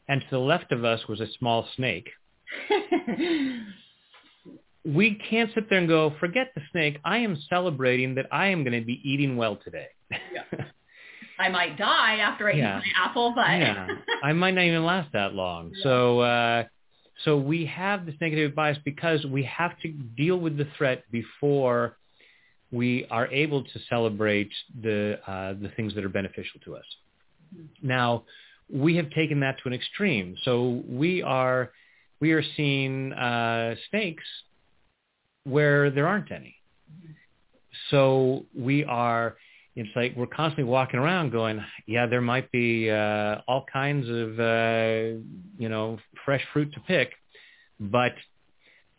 [0.07, 2.09] and to the left of us was a small snake,
[4.85, 6.99] we can't sit there and go, forget the snake.
[7.03, 9.87] I am celebrating that I am going to be eating well today.
[11.39, 12.77] I might die after I Yeah.
[12.79, 15.71] eat my apple, but yeah, I might not even last that long.
[15.83, 16.63] So, uh,
[17.23, 21.97] so we have this negative bias because we have to deal with the threat before
[22.71, 26.85] we are able to celebrate the uh, the things that are beneficial to us.
[27.55, 27.67] Mhm.
[27.81, 28.25] Now,
[28.69, 30.35] we have taken that to an extreme.
[30.43, 31.71] So we are
[32.19, 34.23] we are seeing uh, snakes
[35.43, 36.55] where there aren't any.
[37.91, 39.37] So we are,
[39.75, 44.39] it's like we're constantly walking around going, yeah, there might be uh, all kinds of,
[44.39, 45.19] uh,
[45.57, 47.11] you know, fresh fruit to pick,
[47.79, 48.13] but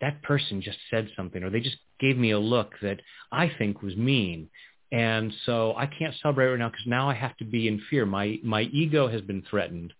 [0.02, 3.00] that person just said something or they just gave me a look that
[3.32, 4.50] I think was mean.
[4.92, 8.04] And so I can't celebrate right now because now I have to be in fear.
[8.04, 9.94] My, my ego has been threatened.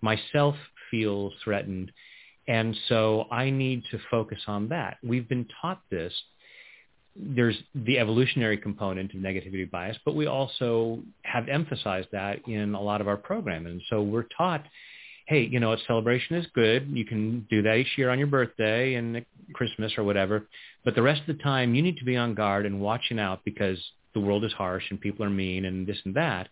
[0.00, 0.56] Myself
[0.90, 1.92] feels threatened.
[2.48, 4.96] And so I need to focus on that.
[5.02, 6.12] We've been taught this.
[7.18, 12.80] There's the evolutionary component of negativity bias, but we also have emphasized that in a
[12.80, 13.72] lot of our programming.
[13.72, 14.64] And so we're taught,
[15.26, 16.88] hey, you know, a celebration is good.
[16.90, 19.24] You can do that each year on your birthday and
[19.54, 20.46] Christmas or whatever.
[20.84, 23.44] But the rest of the time, you need to be on guard and watching out
[23.44, 23.78] because
[24.14, 26.48] the world is harsh and people are mean and this and that.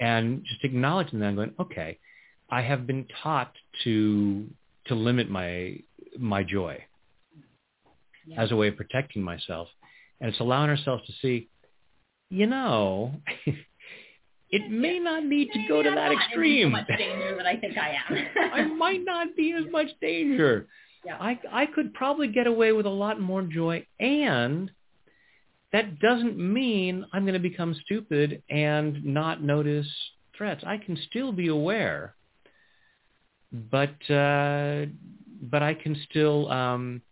[0.00, 1.98] And just acknowledging that and going, okay,
[2.50, 3.52] I have been taught
[3.84, 4.46] to
[4.86, 5.78] to limit my
[6.18, 6.84] my joy
[8.30, 8.42] yeah.
[8.42, 9.68] as a way of protecting myself.
[10.20, 11.48] And it's allowing ourselves to see,
[12.28, 13.12] you know,
[14.50, 16.72] it may not need to go to that extreme.
[16.72, 18.52] much danger that I think I am.
[18.52, 20.66] I might not be as much danger.
[21.04, 21.16] Yeah.
[21.18, 24.70] I I could probably get away with a lot more joy and
[25.72, 29.88] that doesn't mean I'm going to become stupid and not notice
[30.36, 30.62] threats.
[30.66, 32.14] I can still be aware
[33.52, 34.86] but uh,
[35.42, 37.02] but I can still, um,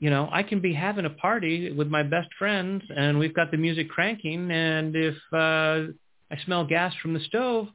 [0.00, 3.50] you know, I can be having a party with my best friends, and we've got
[3.50, 5.92] the music cranking, and if uh,
[6.30, 7.68] I smell gas from the stove,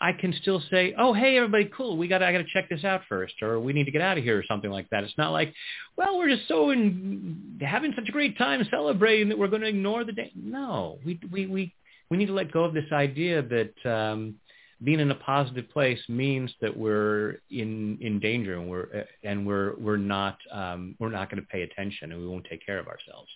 [0.00, 1.96] I can still say, "Oh, hey, everybody, cool.
[1.96, 4.18] We got I got to check this out first, or we need to get out
[4.18, 5.52] of here, or something like that." It's not like,
[5.96, 9.68] "Well, we're just so in, having such a great time celebrating that we're going to
[9.68, 11.74] ignore the day." No, we we we
[12.10, 14.36] we need to let go of this idea that um,
[14.82, 19.76] being in a positive place means that we're in in danger and we're and we're
[19.76, 22.86] we're not um, we're not going to pay attention and we won't take care of
[22.88, 23.28] ourselves.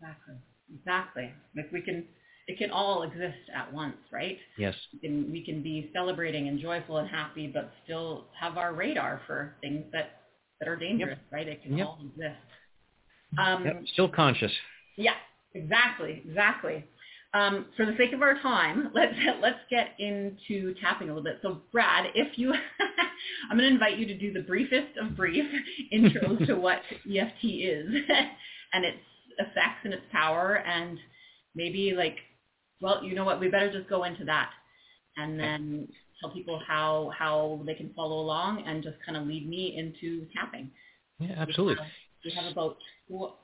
[0.00, 0.34] Exactly.
[0.74, 1.32] Exactly.
[1.56, 2.04] Like we can
[2.48, 4.38] it can all exist at once, right?
[4.56, 4.74] Yes.
[4.94, 9.20] We can, we can be celebrating and joyful and happy, but still have our radar
[9.26, 10.22] for things that
[10.58, 11.32] that are dangerous, yep.
[11.32, 11.46] right?
[11.46, 11.86] It can yep.
[11.86, 12.36] all exist.
[13.38, 13.82] Um, yep.
[13.92, 14.50] Still conscious.
[14.96, 15.12] Yeah.
[15.54, 16.22] Exactly.
[16.26, 16.84] Exactly.
[17.34, 21.38] Um, for the sake of our time, let's let's get into tapping a little bit.
[21.42, 22.52] So, Brad, if you,
[23.50, 25.44] I'm going to invite you to do the briefest of brief
[25.92, 27.86] intros to what EFT is
[28.72, 28.98] and its
[29.38, 30.98] effects and its power, and
[31.54, 32.16] maybe like,
[32.80, 34.50] well, you know what, we better just go into that,
[35.16, 35.88] and then
[36.20, 40.26] tell people how how they can follow along, and just kind of lead me into
[40.34, 40.70] tapping.
[41.18, 41.74] Yeah, absolutely.
[41.74, 41.90] We have,
[42.24, 42.76] we have about
[43.08, 43.36] what,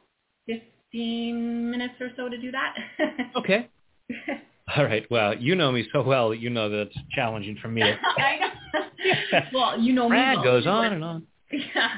[0.94, 2.74] 15 minutes or so to do that.
[3.37, 3.68] okay.
[4.76, 5.04] All right.
[5.11, 7.83] Well, you know me so well that you know that it's challenging for me.
[7.83, 9.40] I know.
[9.52, 10.44] well, you know Brad me.
[10.44, 11.26] goes on and on.
[11.52, 11.88] Yeah.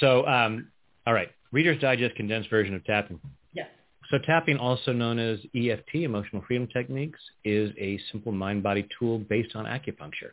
[0.00, 0.68] So, um,
[1.06, 1.28] all right.
[1.50, 3.18] Reader's Digest condensed version of tapping.
[3.52, 3.66] Yes.
[4.10, 9.56] So tapping, also known as EFT, Emotional Freedom Techniques, is a simple mind-body tool based
[9.56, 10.30] on acupuncture.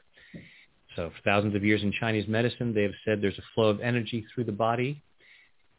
[0.95, 3.79] So for thousands of years in Chinese medicine, they have said there's a flow of
[3.81, 5.01] energy through the body.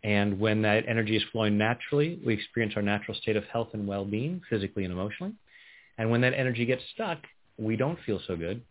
[0.03, 3.87] And when that energy is flowing naturally, we experience our natural state of health and
[3.87, 5.35] well-being, physically and emotionally.
[5.99, 7.19] And when that energy gets stuck,
[7.59, 8.63] we don't feel so good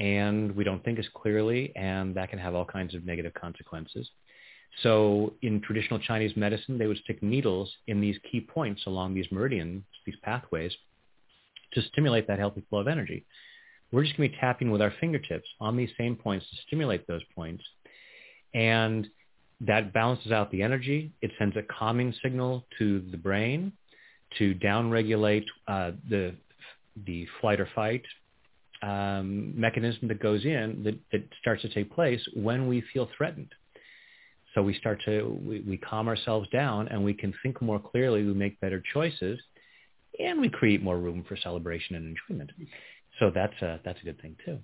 [0.00, 4.08] and we don't think as clearly and that can have all kinds of negative consequences.
[4.82, 9.26] So in traditional Chinese medicine, they would stick needles in these key points along these
[9.30, 10.72] meridians, these pathways,
[11.72, 13.24] to stimulate that healthy flow of energy.
[13.90, 17.06] We're just going to be tapping with our fingertips on these same points to stimulate
[17.06, 17.64] those points.
[18.54, 19.08] And
[19.60, 21.12] that balances out the energy.
[21.20, 23.72] It sends a calming signal to the brain
[24.38, 26.34] to downregulate uh, the
[27.06, 28.02] the flight or fight
[28.82, 33.52] um, mechanism that goes in that, that starts to take place when we feel threatened.
[34.54, 38.24] So we start to we, we calm ourselves down and we can think more clearly.
[38.24, 39.38] We make better choices,
[40.18, 42.50] and we create more room for celebration and enjoyment.
[43.18, 44.58] So that's a that's a good thing too.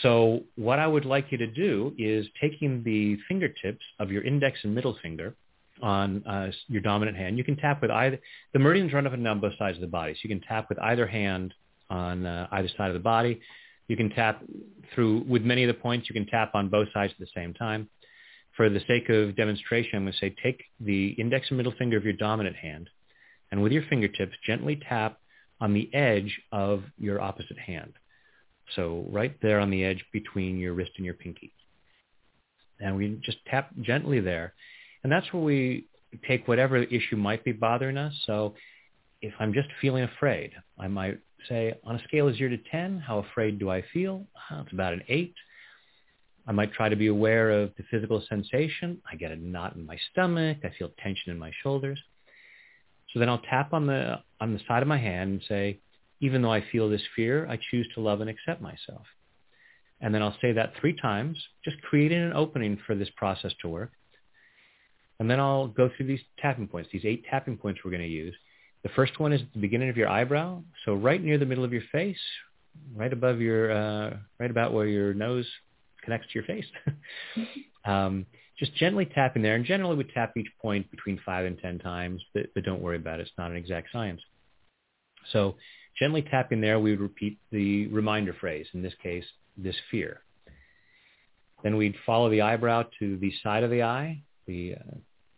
[0.00, 4.58] So what I would like you to do is taking the fingertips of your index
[4.62, 5.34] and middle finger
[5.82, 7.36] on uh, your dominant hand.
[7.36, 8.18] You can tap with either,
[8.52, 10.14] the meridians run up and down both sides of the body.
[10.14, 11.52] So you can tap with either hand
[11.90, 13.40] on uh, either side of the body.
[13.88, 14.42] You can tap
[14.94, 17.52] through, with many of the points, you can tap on both sides at the same
[17.52, 17.88] time.
[18.56, 21.96] For the sake of demonstration, I'm going to say take the index and middle finger
[21.96, 22.88] of your dominant hand
[23.50, 25.18] and with your fingertips gently tap
[25.60, 27.92] on the edge of your opposite hand.
[28.76, 31.52] So right there on the edge between your wrist and your pinky.
[32.80, 34.54] And we just tap gently there.
[35.02, 35.86] And that's where we
[36.26, 38.14] take whatever issue might be bothering us.
[38.26, 38.54] So
[39.20, 41.18] if I'm just feeling afraid, I might
[41.48, 44.26] say on a scale of 0 to 10, how afraid do I feel?
[44.50, 45.34] Uh, it's about an 8.
[46.46, 49.00] I might try to be aware of the physical sensation.
[49.10, 50.58] I get a knot in my stomach.
[50.64, 52.00] I feel tension in my shoulders.
[53.12, 55.78] So then I'll tap on the on the side of my hand and say,
[56.22, 59.02] even though I feel this fear, I choose to love and accept myself.
[60.00, 63.68] And then I'll say that three times, just creating an opening for this process to
[63.68, 63.90] work.
[65.18, 68.08] And then I'll go through these tapping points, these eight tapping points we're going to
[68.08, 68.34] use.
[68.84, 71.64] The first one is at the beginning of your eyebrow, so right near the middle
[71.64, 72.18] of your face,
[72.94, 75.46] right above your, uh, right about where your nose
[76.02, 76.66] connects to your face.
[77.84, 78.26] um,
[78.58, 82.22] just gently tapping there, and generally we tap each point between five and ten times,
[82.32, 83.22] but, but don't worry about it.
[83.22, 84.20] It's not an exact science.
[85.32, 85.56] So
[85.98, 89.24] gently tapping there, we would repeat the reminder phrase, in this case,
[89.56, 90.20] this fear.
[91.62, 94.96] Then we'd follow the eyebrow to the side of the eye, the uh,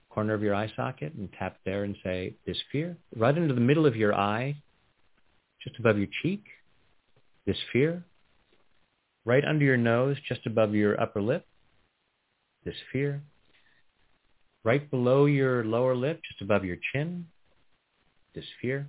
[0.09, 2.97] corner of your eye socket and tap there and say, this fear.
[3.17, 4.57] Right into the middle of your eye,
[5.63, 6.45] just above your cheek,
[7.47, 8.05] this fear.
[9.27, 11.47] Right under your nose, just above your upper lip,
[12.65, 13.23] this fear.
[14.63, 17.27] Right below your lower lip, just above your chin,
[18.35, 18.89] this fear.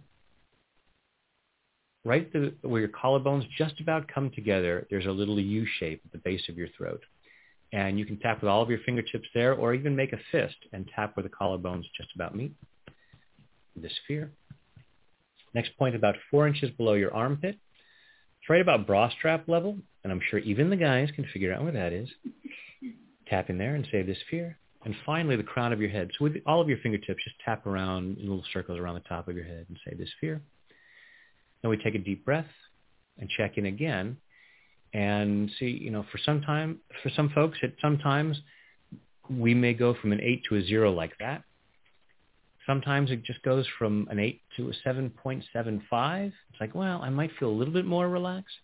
[2.06, 6.12] Right the, where your collarbones just about come together, there's a little U shape at
[6.12, 7.02] the base of your throat.
[7.74, 10.56] And you can tap with all of your fingertips there or even make a fist
[10.72, 12.54] and tap where the collarbones just about meet.
[13.76, 14.32] This sphere.
[15.56, 17.58] Next point about four inches below your armpit.
[18.40, 21.64] It's right about bra strap level, and I'm sure even the guys can figure out
[21.64, 22.08] where that is.
[23.28, 24.60] Tap in there and say this sphere.
[24.84, 26.12] And finally, the crown of your head.
[26.18, 29.28] So with all of your fingertips, just tap around in little circles around the top
[29.28, 30.44] of your head and say this sphere.
[31.66, 32.46] Then we take a deep breath
[33.18, 34.18] and check in again
[34.94, 38.40] and see, you know, for some time, for some folks, it sometimes
[39.32, 41.42] we may go from an eight to a zero like that.
[42.68, 46.28] Sometimes it just goes from an eight to a 7.75.
[46.28, 48.58] It's like, well, I might feel a little bit more relaxed.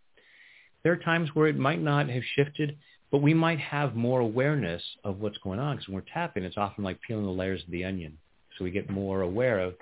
[0.84, 2.78] There are times where it might not have shifted,
[3.10, 6.56] but we might have more awareness of what's going on because when we're tapping, it's
[6.56, 8.20] often like peeling the layers of the onion.
[8.60, 9.74] So we get more aware of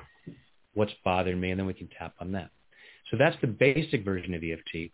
[0.73, 2.51] what's bothering me, and then we can tap on that.
[3.09, 4.91] So that's the basic version of EFT.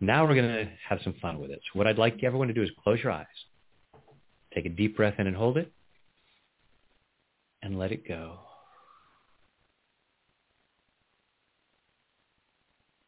[0.00, 1.60] Now we're going to have some fun with it.
[1.64, 3.26] So what I'd like everyone to do is close your eyes.
[4.54, 5.72] Take a deep breath in and hold it.
[7.62, 8.38] And let it go.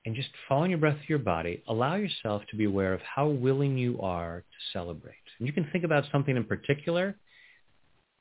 [0.06, 3.28] And just following your breath through your body, allow yourself to be aware of how
[3.28, 5.14] willing you are to celebrate.
[5.38, 7.14] And you can think about something in particular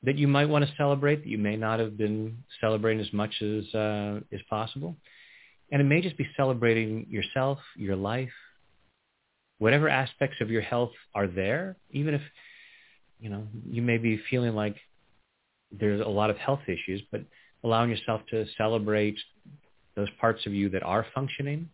[0.02, 3.32] that you might want to celebrate that you may not have been celebrating as much
[3.40, 4.20] as uh,
[4.50, 4.96] possible.
[5.70, 8.32] And it may just be celebrating yourself, your life,
[9.58, 12.22] whatever aspects of your health are there, even if,
[13.20, 14.76] you know, you may be feeling like
[15.70, 17.20] there's a lot of health issues, but
[17.64, 19.18] allowing yourself to celebrate
[19.96, 21.68] those parts of you that are functioning.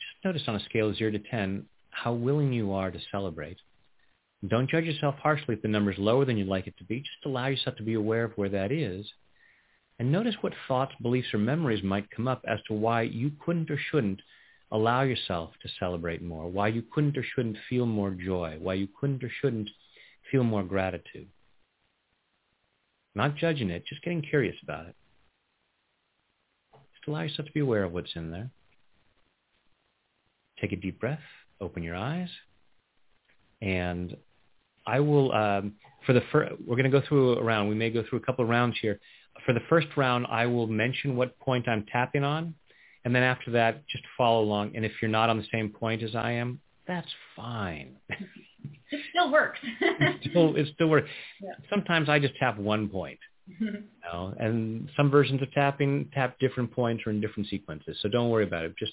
[0.00, 3.58] Just notice on a scale of 0 to 10 how willing you are to celebrate.
[4.48, 7.00] Don't judge yourself harshly if the number is lower than you'd like it to be.
[7.00, 9.06] Just allow yourself to be aware of where that is.
[10.00, 13.70] And notice what thoughts, beliefs, or memories might come up as to why you couldn't
[13.70, 14.22] or shouldn't
[14.72, 18.88] allow yourself to celebrate more, why you couldn't or shouldn't feel more joy, why you
[18.98, 19.68] couldn't or shouldn't
[20.30, 21.28] feel more gratitude.
[23.14, 24.96] Not judging it, just getting curious about it.
[26.72, 28.48] Just allow yourself to be aware of what's in there.
[30.62, 31.20] Take a deep breath,
[31.60, 32.30] open your eyes,
[33.60, 34.16] and
[34.86, 35.74] I will, um,
[36.06, 37.68] for the first, we're going to go through a round.
[37.68, 38.98] We may go through a couple rounds here.
[39.46, 42.54] For the first round, I will mention what point I'm tapping on,
[43.04, 44.72] and then after that, just follow along.
[44.74, 47.96] And if you're not on the same point as I am, that's fine.
[48.92, 49.58] It still works.
[49.80, 51.08] it still, it still works.
[51.40, 51.52] Yeah.
[51.70, 53.18] Sometimes I just tap one point.
[53.50, 53.64] Mm-hmm.
[53.66, 57.96] You know, and some versions of tapping tap different points or in different sequences.
[58.00, 58.74] So don't worry about it.
[58.78, 58.92] Just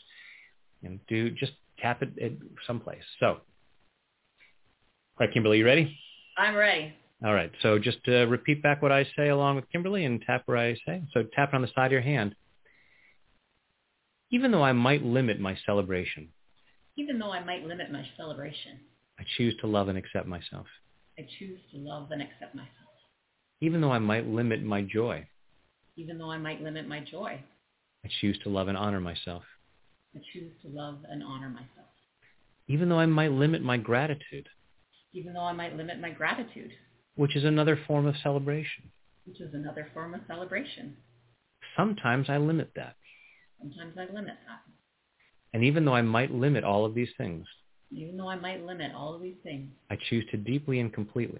[0.81, 2.31] you know, do just tap it at
[2.65, 3.03] someplace.
[3.19, 3.37] So, all
[5.19, 5.97] right, Kimberly, you ready?
[6.37, 6.93] I'm ready.
[7.23, 7.51] All right.
[7.61, 10.75] So just uh, repeat back what I say along with Kimberly and tap where I
[10.85, 11.03] say.
[11.13, 12.35] So tap it on the side of your hand
[14.31, 16.29] even though I might limit my celebration.
[16.97, 18.79] Even though I might limit my celebration.
[19.19, 20.65] I choose to love and accept myself.
[21.17, 22.71] I choose to love and accept myself.
[23.61, 25.27] Even though I might limit my joy.
[25.95, 27.41] Even though I might limit my joy.
[28.05, 29.43] I choose to love and honor myself.
[30.15, 31.87] I choose to love and honor myself.
[32.67, 34.47] Even though I might limit my gratitude.
[35.13, 36.71] Even though I might limit my gratitude.
[37.17, 38.85] Which is another form of celebration.
[39.25, 40.95] Which is another form of celebration.
[41.75, 42.95] Sometimes I limit that.
[43.59, 44.61] Sometimes I limit that.
[45.53, 47.45] And even though I might limit all of these things,
[47.91, 51.39] even though I might limit all of these things, I choose to deeply and completely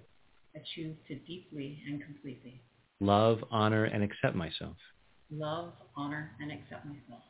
[0.56, 2.60] I choose to deeply and completely
[3.00, 4.76] love, honor, and accept myself.
[5.30, 7.22] Love, honor, and accept myself.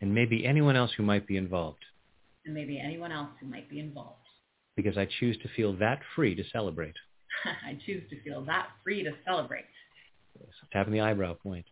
[0.00, 1.84] And maybe anyone else who might be involved.
[2.44, 4.26] and maybe anyone else who might be involved.
[4.76, 6.96] Because I choose to feel that free to celebrate.
[7.66, 9.64] I choose to feel that free to celebrate.
[10.38, 11.66] Yes, tapping the eyebrow point.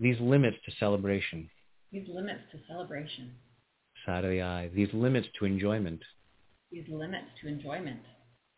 [0.00, 1.48] These limits to celebration.
[1.92, 3.32] These limits to celebration.
[4.04, 4.70] Side of the eye.
[4.74, 6.00] These limits to enjoyment.
[6.70, 8.00] These limits to enjoyment.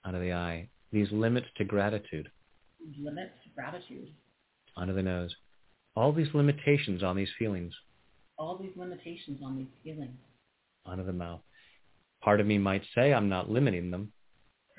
[0.05, 0.69] Out of the eye.
[0.93, 2.29] These limits to gratitude.
[2.81, 4.09] These limits to gratitude.
[4.77, 5.35] Under the nose.
[5.95, 7.75] All these limitations on these feelings.
[8.39, 10.17] All these limitations on these feelings.
[10.87, 11.41] Under the mouth.
[12.23, 14.13] Part of me might say I'm not limiting them.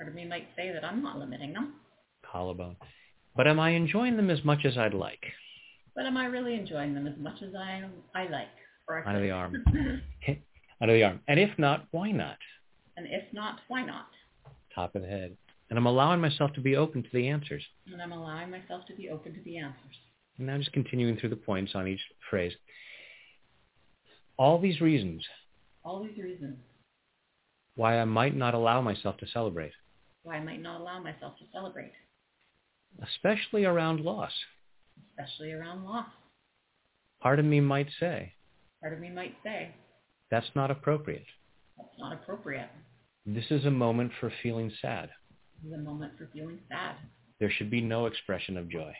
[0.00, 1.74] Part of me might say that I'm not limiting them.
[2.24, 2.76] Collarbone.
[3.36, 5.22] But am I enjoying them as much as I'd like?
[5.94, 7.84] But am I really enjoying them as much as I
[8.14, 8.48] I like?
[8.88, 9.62] Or Under the arm.
[10.80, 11.20] Under the arm.
[11.28, 12.38] And if not, why not?
[12.96, 14.06] and if not, why not?
[14.74, 15.36] Top of the head.
[15.68, 17.62] And I'm allowing myself to be open to the answers.
[17.92, 19.96] And I'm allowing myself to be open to the answers.
[20.38, 22.54] And now just continuing through the points on each phrase.
[24.38, 25.26] All these reasons
[25.84, 26.56] All these reasons
[27.76, 29.72] why I might not allow myself to celebrate,
[30.22, 31.92] why I might not allow myself to celebrate,
[33.02, 34.32] especially around loss.
[35.18, 36.06] especially around loss.
[37.20, 38.34] Part of me might say,
[38.80, 39.74] Part of me might say,
[40.30, 41.26] that's not appropriate.
[41.76, 42.68] that's not appropriate.
[43.26, 45.10] This is a moment for feeling sad.
[45.62, 46.96] This is a moment for feeling sad.
[47.38, 48.92] There should be no expression of joy.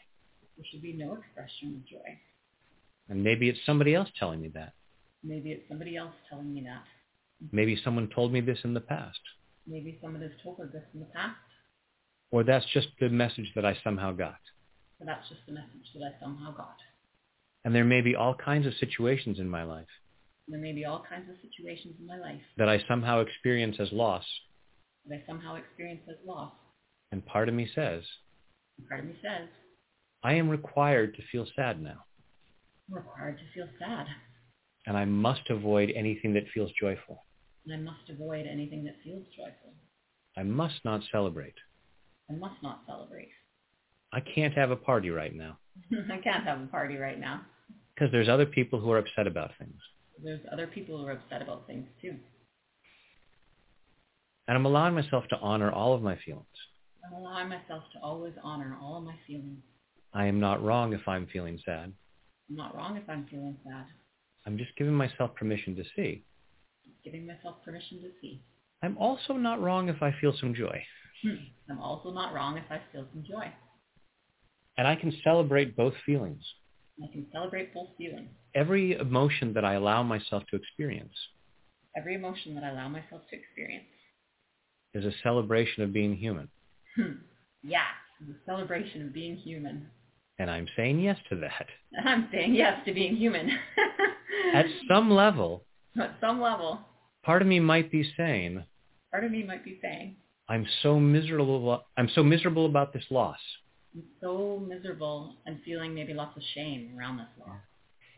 [0.57, 2.19] There should be no expression of joy.
[3.09, 4.73] And maybe it's somebody else telling me that.
[5.23, 6.85] Maybe it's somebody else telling me that.
[7.53, 9.19] Maybe someone told me this in the past.
[9.67, 11.37] Maybe someone has told her this in the past,
[12.31, 14.41] Or that's just the message that I somehow got.
[14.99, 16.77] but that's just the message that I somehow got.
[17.65, 19.89] And there may be all kinds of situations in my life
[20.49, 23.93] There may be all kinds of situations in my life that I somehow experience as
[23.93, 24.25] loss.
[25.07, 26.53] that I somehow experience as loss.
[27.13, 28.03] And part of me says,
[28.79, 29.49] And part of me says,
[30.23, 32.05] I am required to feel sad now.
[32.89, 34.07] I'm required to feel sad,
[34.87, 37.25] And I must avoid anything that feels joyful.
[37.67, 39.75] And I must avoid anything that feels joyful.
[40.37, 41.55] I must not celebrate.
[42.31, 43.31] I must not celebrate.
[44.13, 45.59] I can't have a party right now
[46.13, 47.43] I can't have a party right now.
[47.95, 49.79] because there's other people who are upset about things.
[50.23, 52.15] There's other people who are upset about things too.
[54.49, 56.47] And I'm allowing myself to honor all of my feelings.
[57.07, 59.63] I'm allowing myself to always honor all of my feelings.
[60.13, 61.93] I am not wrong if I'm feeling sad.
[62.51, 63.87] I'm not wrong if I'm feeling sad.
[64.47, 66.25] I'm just giving myself permission to see.
[67.05, 68.43] Giving myself permission to see.
[68.83, 70.83] I'm also not wrong if I feel some joy.
[71.23, 71.35] Hmm.
[71.71, 73.53] I'm also not wrong if I feel some joy.
[74.79, 76.43] And I can celebrate both feelings.
[77.03, 78.29] I can celebrate both feelings.
[78.55, 81.15] Every emotion that I allow myself to experience
[81.97, 83.85] Every emotion that I allow myself to experience.
[84.95, 86.49] is a celebration of being human.
[86.97, 87.13] Hmm.
[87.63, 87.83] Yeah,
[88.23, 89.87] a celebration of being human.
[90.39, 91.67] And I'm saying yes to that.
[92.05, 93.51] I'm saying yes to being human.
[94.55, 95.65] At some level,
[96.01, 96.81] At some level,
[97.23, 98.65] part of me might be saying,
[99.11, 100.17] part of me might be saying,
[100.49, 103.39] I'm so miserable I'm so miserable about this loss.
[103.95, 107.59] I'm so miserable and feeling maybe lots of shame around this loss.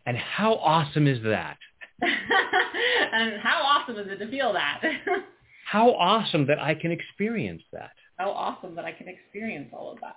[0.06, 1.56] And how awesome is that?
[2.02, 4.82] and how awesome is it to feel that?
[5.64, 7.92] How awesome that I can experience that.
[8.18, 10.16] how awesome that I can experience all of that.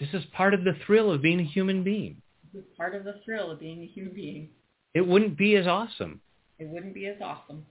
[0.00, 2.20] This is part of the thrill of being a human being.
[2.52, 4.48] This is part of the thrill of being a human being.
[4.94, 6.20] It wouldn't be as awesome
[6.58, 7.66] It wouldn't be as awesome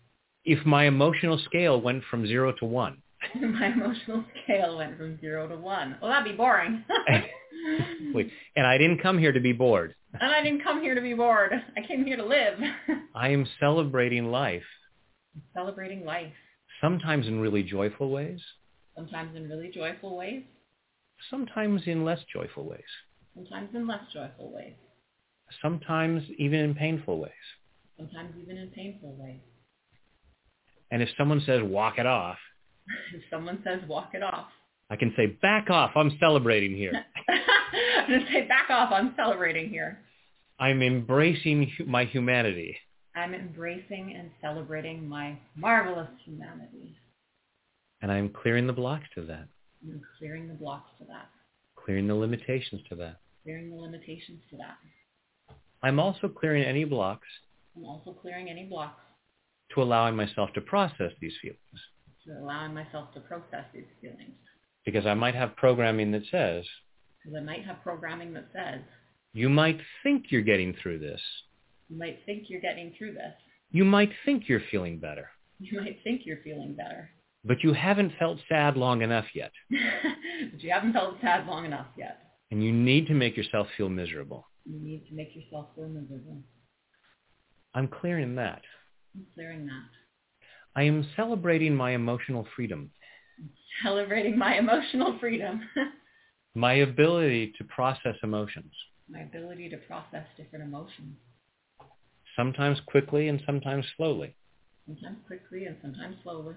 [0.45, 3.01] if my emotional scale went from zero to one.
[3.41, 5.97] my emotional scale went from zero to one.
[6.01, 6.83] Well, that'd be boring.
[8.55, 9.95] And I didn't come here to be bored.
[10.13, 11.51] and I didn't come here to be bored.
[11.75, 12.59] I came here to live.
[13.15, 14.63] I am celebrating life,
[15.53, 16.31] Celebrating life,
[16.79, 18.39] sometimes in really joyful ways,
[18.95, 20.43] sometimes in really joyful ways,
[21.29, 22.83] sometimes in less joyful ways,
[23.33, 24.75] sometimes in less joyful ways,
[25.61, 27.31] sometimes even in painful ways.
[27.97, 29.41] sometimes even in painful ways.
[30.95, 32.37] And if someone says, walk it off,
[33.13, 34.47] if someone says walk it off,
[34.89, 36.93] I can say, back off, I'm celebrating here.
[37.29, 39.99] I'm going to say back off, I'm celebrating here.
[40.57, 42.77] I'm embracing my humanity.
[43.13, 46.95] I'm embracing and celebrating my marvelous humanity.
[48.01, 49.49] And I'm clearing the blocks to that,
[49.83, 51.27] I'm clearing the blocks to that,
[51.75, 53.17] clearing the limitations to that.
[53.43, 54.77] clearing the limitations to that.
[55.83, 57.27] I'm also clearing any blocks
[57.75, 59.01] I'm also clearing any blocks
[59.75, 61.59] to allowing myself to process these feelings.
[62.25, 64.35] to allowing myself to process these feelings.
[64.85, 66.65] Because I might have programming that says,
[67.23, 68.81] Because I might have programming that says,
[69.33, 71.21] you might think you're getting through this.
[71.89, 73.33] you might think you're getting through this.
[73.71, 75.29] You might think you're feeling better.
[75.59, 77.09] You might think you're feeling better.
[77.43, 79.51] But you haven't felt sad long enough yet.
[80.51, 82.19] but you haven't felt sad long enough yet.
[82.51, 84.47] And you need to make yourself feel miserable.
[84.65, 86.41] You need to make yourself feel miserable.
[87.73, 88.61] I'm clearing that.
[89.15, 89.89] I'm clearing that.
[90.75, 92.91] I am celebrating my emotional freedom,
[93.83, 95.61] Celebrating my emotional freedom.
[96.55, 98.71] my ability to process emotions,
[99.09, 101.15] my ability to process different emotions,
[102.35, 104.35] sometimes quickly and sometimes slowly.
[104.85, 106.55] sometimes quickly and sometimes slowly,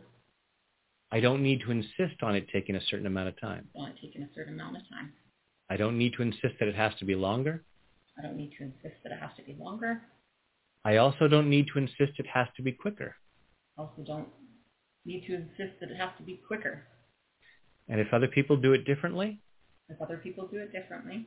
[1.12, 3.68] I don't need to insist on it taking a certain amount of time.
[3.76, 5.12] only taking a certain amount of time.
[5.70, 7.64] I don't need to insist that it has to be longer.
[8.18, 10.02] I don't need to insist that it has to be longer.
[10.88, 13.14] I also don't need to insist it has to be quicker.
[13.76, 14.28] Also don't
[15.04, 16.84] need to insist that it has to be quicker.
[17.90, 19.30] And if other people do it differently,
[19.90, 21.26] If other people do it differently,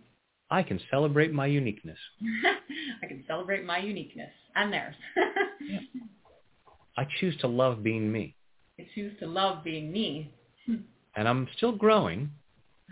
[0.49, 1.99] I can celebrate my uniqueness.
[3.03, 4.95] I can celebrate my uniqueness and theirs.
[6.97, 8.36] I choose to love being me.
[8.80, 10.34] I choose to love being me,
[11.16, 12.32] And I'm still growing.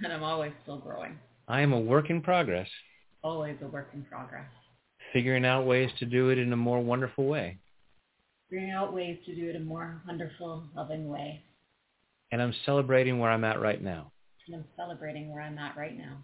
[0.04, 1.18] and I'm always still growing.
[1.48, 2.70] I am a work in progress,
[3.24, 4.50] Always a work in progress.
[5.14, 7.58] Figuring out ways to do it in a more wonderful way.
[8.50, 11.44] Figuring out ways to do it in a more wonderful, loving way.
[12.32, 14.12] And I'm celebrating where I'm at right now.
[14.48, 16.18] And I'm celebrating where I'm at right now.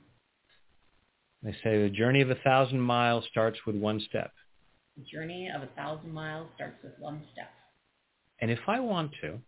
[1.43, 4.31] They say the journey of a thousand miles starts with one step.
[4.97, 7.51] The journey of a thousand miles starts with one step.
[8.41, 9.39] And if I want to,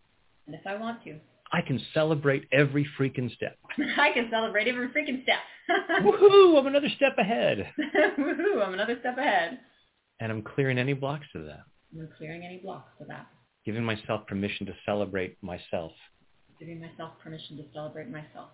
[0.46, 1.16] And if I want to,
[1.52, 3.58] I can celebrate every freaking step.
[3.98, 5.40] I can celebrate every freaking step.
[6.02, 6.58] Woohoo!
[6.60, 7.72] I'm another step ahead.
[8.18, 8.66] Woohoo!
[8.66, 9.60] I'm another step ahead.
[10.20, 11.62] And I'm clearing any blocks to that,
[11.98, 13.28] I'm clearing any blocks to that.
[13.66, 15.92] giving myself permission to celebrate myself,
[16.60, 18.50] Giving myself permission to celebrate myself.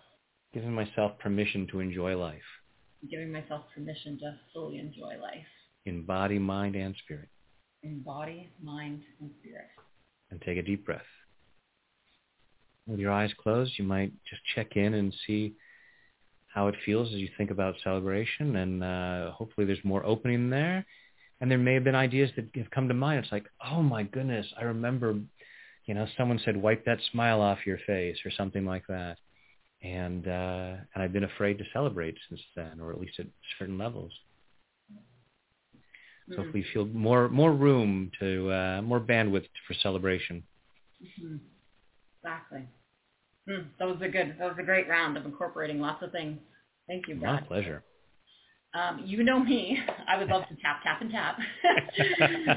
[0.53, 2.41] giving myself permission to enjoy life
[3.09, 5.47] Giving myself permission to fully enjoy life
[5.85, 7.29] in body, mind, and spirit.
[7.81, 9.67] in body, mind, and spirit.
[10.31, 11.01] And take a deep breath.
[12.85, 15.53] With your eyes closed, you might just check in and see
[16.47, 18.55] how it feels as you think about celebration.
[18.57, 20.85] And uh, hopefully there's more opening there.
[21.41, 23.23] And there may have been ideas that have come to mind.
[23.23, 25.15] It's like, oh my goodness, I remember,
[25.85, 29.17] you know, someone said, wipe that smile off your face or something like that.
[29.81, 33.27] And, uh, and I've been afraid to celebrate since then, or at least at
[33.59, 34.11] certain levels.
[36.29, 36.37] So Mhm.
[36.37, 40.43] hopefully you feel more, more room to, uh, more bandwidth for celebration.
[41.01, 41.39] Mhm.
[42.23, 42.67] Exactly.
[43.49, 46.39] Mm, that was a good, that was a great round of incorporating lots of things.
[46.87, 47.41] Thank you, Brad.
[47.41, 47.83] My pleasure.
[48.73, 49.77] Um, you know me.
[50.07, 51.37] I would love to tap, tap, and tap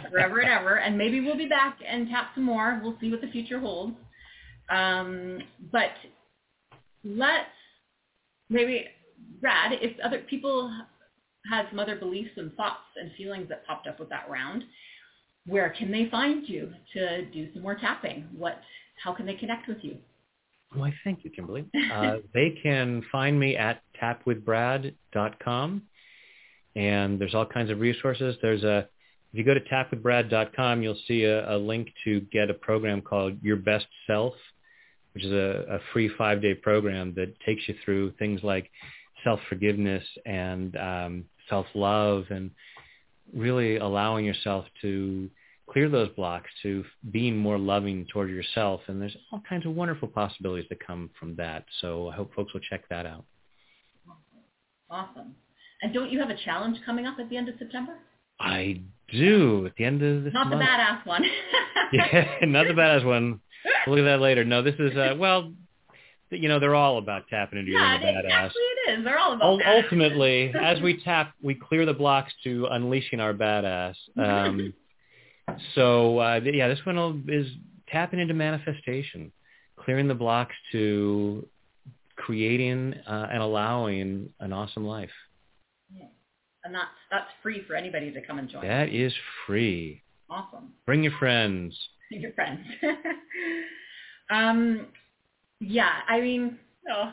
[0.11, 0.79] forever and ever.
[0.79, 2.81] And maybe we'll be back and tap some more.
[2.83, 3.97] We'll see what the future holds.
[4.71, 5.41] Um,
[5.73, 5.93] but
[7.05, 7.47] let's
[8.49, 8.87] maybe,
[9.41, 10.73] Brad, if other people
[11.51, 14.65] had some other beliefs and thoughts and feelings that popped up with that round,
[15.47, 18.29] where can they find you to do some more tapping?
[18.37, 18.61] What,
[19.03, 19.97] how can they connect with you?
[20.75, 21.67] Why, thank you, Kimberly.
[21.93, 25.83] Uh, they can find me at tapwithbrad.com,
[26.75, 28.37] and there's all kinds of resources.
[28.43, 28.89] There's a
[29.33, 33.37] if you go to tapwithbrad.com, you'll see a, a link to get a program called
[33.43, 34.35] Your Best Self,
[35.13, 38.71] which is a, a free five-day program that takes you through things like
[39.25, 42.51] self-forgiveness and um, self-love, and
[43.35, 45.29] really allowing yourself to
[45.71, 48.81] clear those blocks to being more loving toward yourself.
[48.87, 51.65] And there's all kinds of wonderful possibilities that come from that.
[51.81, 53.25] So I hope folks will check that out.
[54.89, 55.35] Awesome.
[55.83, 57.95] And don't you have a challenge coming up at the end of September?
[58.39, 58.81] I
[59.13, 60.69] do at the end of this Not the month.
[60.69, 61.25] badass one.
[61.93, 63.41] yeah, not the badass one.
[63.87, 64.45] We'll look at that later.
[64.45, 65.53] No, this is uh, well,
[66.31, 68.31] you know, they're all about tapping into your yeah, inner badass.
[68.33, 69.05] actually it is.
[69.05, 69.85] They're all about that.
[69.85, 73.95] Ultimately, as we tap, we clear the blocks to unleashing our badass.
[74.17, 74.73] Um,
[75.75, 77.47] so uh, yeah, this one is
[77.89, 79.33] tapping into manifestation,
[79.77, 81.47] clearing the blocks to
[82.17, 85.11] creating uh, and allowing an awesome life.
[86.65, 88.63] and that's that's free for anybody to come and join.
[88.67, 89.13] That is
[89.47, 90.03] free.
[90.29, 90.73] Awesome.
[90.85, 91.77] Bring your friends.
[92.11, 92.61] Bring your friends.
[94.31, 94.87] um,
[95.61, 96.59] yeah, I mean,
[96.93, 97.13] oh,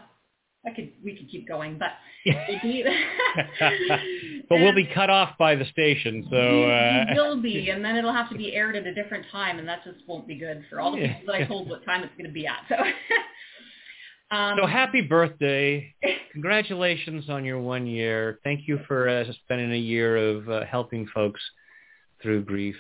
[0.66, 1.91] I could we could keep going, but
[4.49, 7.84] but we'll be cut off by the station, so we, uh, we will be, and
[7.84, 10.36] then it'll have to be aired at a different time, and that just won't be
[10.36, 12.64] good for all the people that I told what time it's going to be at.
[12.70, 12.76] So,
[14.36, 15.93] um, so happy birthday!
[16.32, 18.39] Congratulations on your one year.
[18.45, 21.41] Thank you for uh, spending a year of uh, helping folks
[22.22, 22.78] through grief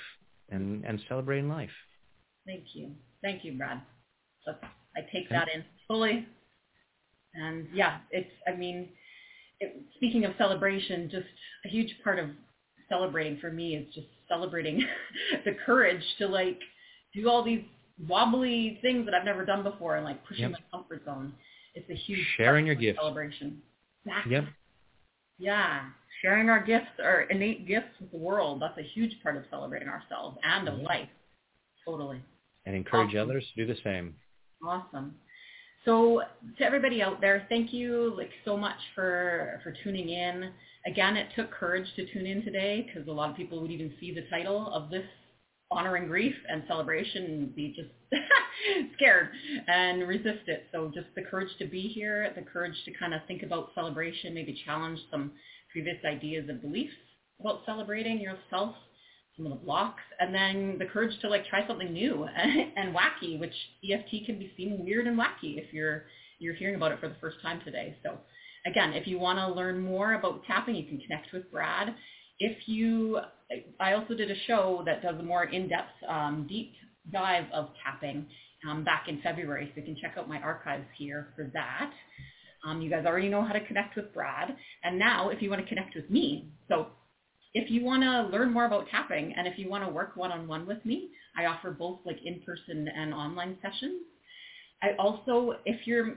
[0.49, 1.69] and and celebrating life.
[2.45, 3.81] Thank you, thank you, Brad.
[4.45, 4.53] So
[4.95, 6.27] I take that in fully,
[7.35, 8.29] and yeah, it's.
[8.47, 8.89] I mean,
[9.59, 11.25] it, speaking of celebration, just
[11.65, 12.27] a huge part of
[12.89, 14.83] celebrating for me is just celebrating
[15.45, 16.59] the courage to like
[17.13, 17.63] do all these
[18.07, 20.51] wobbly things that I've never done before and like pushing Yep.
[20.51, 21.33] my comfort zone.
[21.75, 22.99] It's a huge Sharing your of gifts.
[22.99, 23.61] celebration.
[24.05, 24.31] Exactly.
[24.33, 24.43] Yep.
[25.39, 25.81] Yeah,
[26.21, 28.61] sharing our gifts, our innate gifts with the world.
[28.61, 31.09] That's a huge part of celebrating ourselves and of life.
[31.85, 32.21] Totally.
[32.65, 33.29] and encourage Awesome.
[33.29, 34.15] others to do the same.
[34.65, 35.15] Awesome.
[35.85, 36.21] So
[36.57, 40.51] to everybody out there, thank you like so much for for tuning in.
[40.85, 43.93] Again, it took courage to tune in today because a lot of people would even
[43.99, 45.05] see the title of this
[45.71, 47.89] honoring grief and celebration and be just
[48.95, 49.29] scared
[49.67, 50.67] and resist it.
[50.71, 54.33] So just the courage to be here, the courage to kind of think about celebration,
[54.33, 55.31] maybe challenge some
[55.71, 56.93] previous ideas and beliefs
[57.39, 58.75] about celebrating yourself,
[59.35, 63.39] some of the blocks, and then the courage to like try something new and wacky,
[63.39, 63.53] which
[63.89, 66.03] EFT can be seen weird and wacky if you're
[66.39, 67.95] you're hearing about it for the first time today.
[68.03, 68.17] So
[68.65, 71.93] again, if you want to learn more about tapping, you can connect with Brad.
[72.39, 73.19] If you,
[73.79, 76.73] I also did a show that does a more in-depth, um, deep
[77.11, 78.25] dive of tapping
[78.67, 81.91] um, back in February, so you can check out my archives here for that.
[82.65, 84.55] Um, you guys already know how to connect with Brad.
[84.83, 86.87] And now if you want to connect with me, so
[87.53, 90.65] if you want to learn more about tapping and if you want to work one-on-one
[90.65, 94.01] with me, I offer both like in-person and online sessions.
[94.81, 96.15] I also, if you're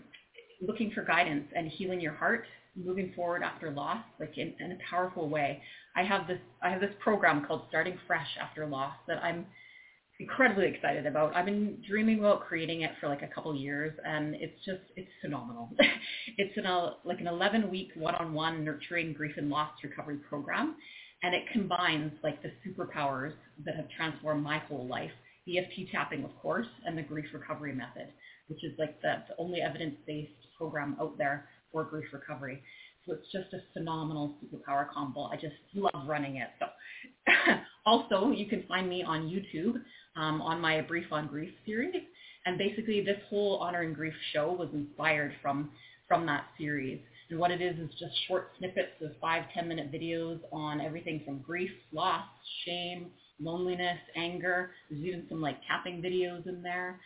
[0.67, 4.79] looking for guidance and healing your heart, moving forward after loss, like in, in a
[4.91, 5.63] powerful way,
[5.95, 9.47] I have this I have this program called Starting Fresh After Loss that I'm
[10.19, 11.35] incredibly excited about.
[11.37, 15.11] I've been dreaming about creating it for like a couple years, and it's just it's
[15.23, 15.71] phenomenal.
[16.39, 16.65] it's an
[17.05, 20.77] like an 11 week one-on-one nurturing grief and loss recovery program,
[21.27, 23.33] and it combines like the superpowers
[23.65, 25.11] that have transformed my whole life.
[25.49, 28.07] EFT tapping, of course, and the grief recovery method,
[28.47, 32.63] which is like the, the only evidence-based program out there for grief recovery.
[33.05, 35.25] So it's just a phenomenal superpower combo.
[35.25, 36.49] I just love running it.
[36.61, 36.67] So
[37.87, 39.75] also, you can find me on YouTube
[40.15, 42.03] um, on my Brief on Grief series.
[42.45, 45.71] And basically, this whole Honoring Grief show was inspired from
[46.07, 47.01] from that series.
[47.31, 51.23] And what it is is just short snippets of five, ten minute videos on everything
[51.25, 52.25] from grief, loss,
[52.65, 53.11] shame,
[53.41, 54.71] loneliness, anger.
[54.91, 57.01] There's even some like tapping videos in there.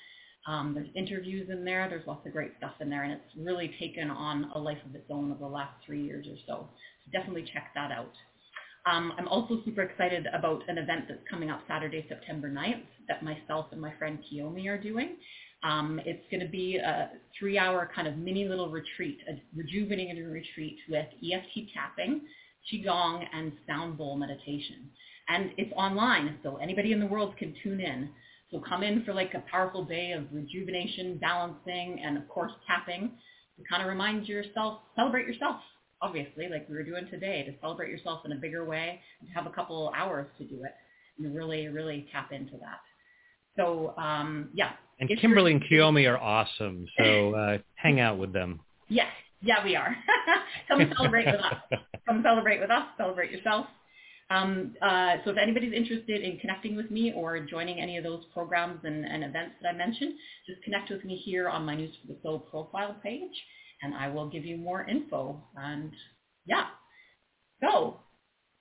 [0.47, 1.89] Um, there's interviews in there.
[1.89, 4.95] There's lots of great stuff in there, and it's really taken on a life of
[4.95, 6.69] its own over the last three years or so.
[7.05, 8.13] So definitely check that out.
[8.87, 13.23] Um, I'm also super excited about an event that's coming up Saturday, September 9th that
[13.23, 15.17] myself and my friend Kiyomi are doing.
[15.63, 20.79] Um, it's going to be a three-hour kind of mini little retreat, a rejuvenating retreat
[20.89, 22.23] with EFT tapping,
[22.73, 24.91] Qigong, and sound bowl meditation.
[25.29, 28.09] And it's online, so anybody in the world can tune in.
[28.51, 33.13] So come in for like a powerful day of rejuvenation, balancing, and of course tapping
[33.57, 35.61] to kind of remind yourself, celebrate yourself,
[36.03, 39.35] obviously, like we were doing today, to celebrate yourself in a bigger way and to
[39.35, 40.73] have a couple hours to do it
[41.19, 42.81] and really, really tap into that.
[43.57, 44.73] So um, yeah.
[45.01, 48.61] And Kimberly and Kiyomi are awesome, so uh, hang out with them.
[48.93, 49.07] Yes,
[49.41, 49.95] yeah, we are.
[50.69, 51.55] Come celebrate with us.
[52.09, 52.83] Come celebrate with us.
[52.99, 53.67] Celebrate yourself.
[54.31, 58.25] Um, uh, so if anybody's interested in connecting with me or joining any of those
[58.35, 61.95] programs and, and events that I mentioned, just connect with me here on my News
[62.01, 63.31] for the Soul profile page,
[63.83, 65.41] and I will give you more info.
[65.57, 65.93] And
[66.47, 66.67] yeah,
[67.63, 68.01] so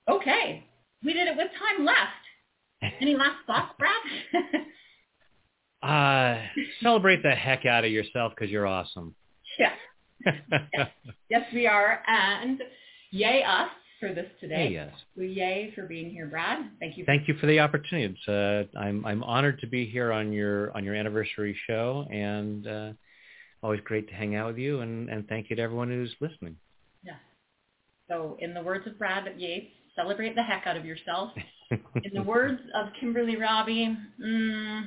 [0.08, 0.64] okay,
[1.04, 2.94] we did it with time left.
[3.00, 4.62] Any last thoughts, Brad?
[5.82, 6.40] Uh,
[6.82, 9.14] celebrate the heck out of yourself because you're awesome.
[9.58, 9.72] yeah.
[11.30, 12.02] Yes, we are.
[12.08, 12.60] And
[13.12, 13.68] yay us
[14.00, 14.66] for this today.
[14.66, 14.92] Hey, yes.
[15.16, 16.58] So yay for being here, Brad.
[16.80, 17.04] Thank you.
[17.04, 18.16] Thank you for the opportunity.
[18.18, 22.66] It's, uh, I'm I'm honored to be here on your on your anniversary show, and
[22.66, 22.92] uh,
[23.62, 24.80] always great to hang out with you.
[24.80, 26.56] And, and thank you to everyone who's listening.
[27.04, 27.16] Yeah.
[28.08, 31.30] So in the words of Brad Yates, celebrate the heck out of yourself.
[31.70, 34.86] In the words of Kimberly Robbie, mm,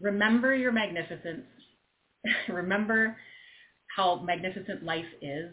[0.00, 1.44] remember your magnificence.
[2.48, 3.16] remember
[3.96, 5.52] how magnificent life is.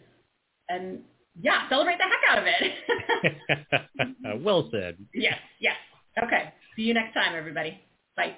[0.68, 1.00] And
[1.40, 2.44] yeah, celebrate the heck out of
[4.32, 4.42] it.
[4.44, 4.96] well said.
[5.14, 5.76] yes, yes.
[6.22, 6.52] Okay.
[6.76, 7.80] See you next time, everybody.
[8.16, 8.36] Bye.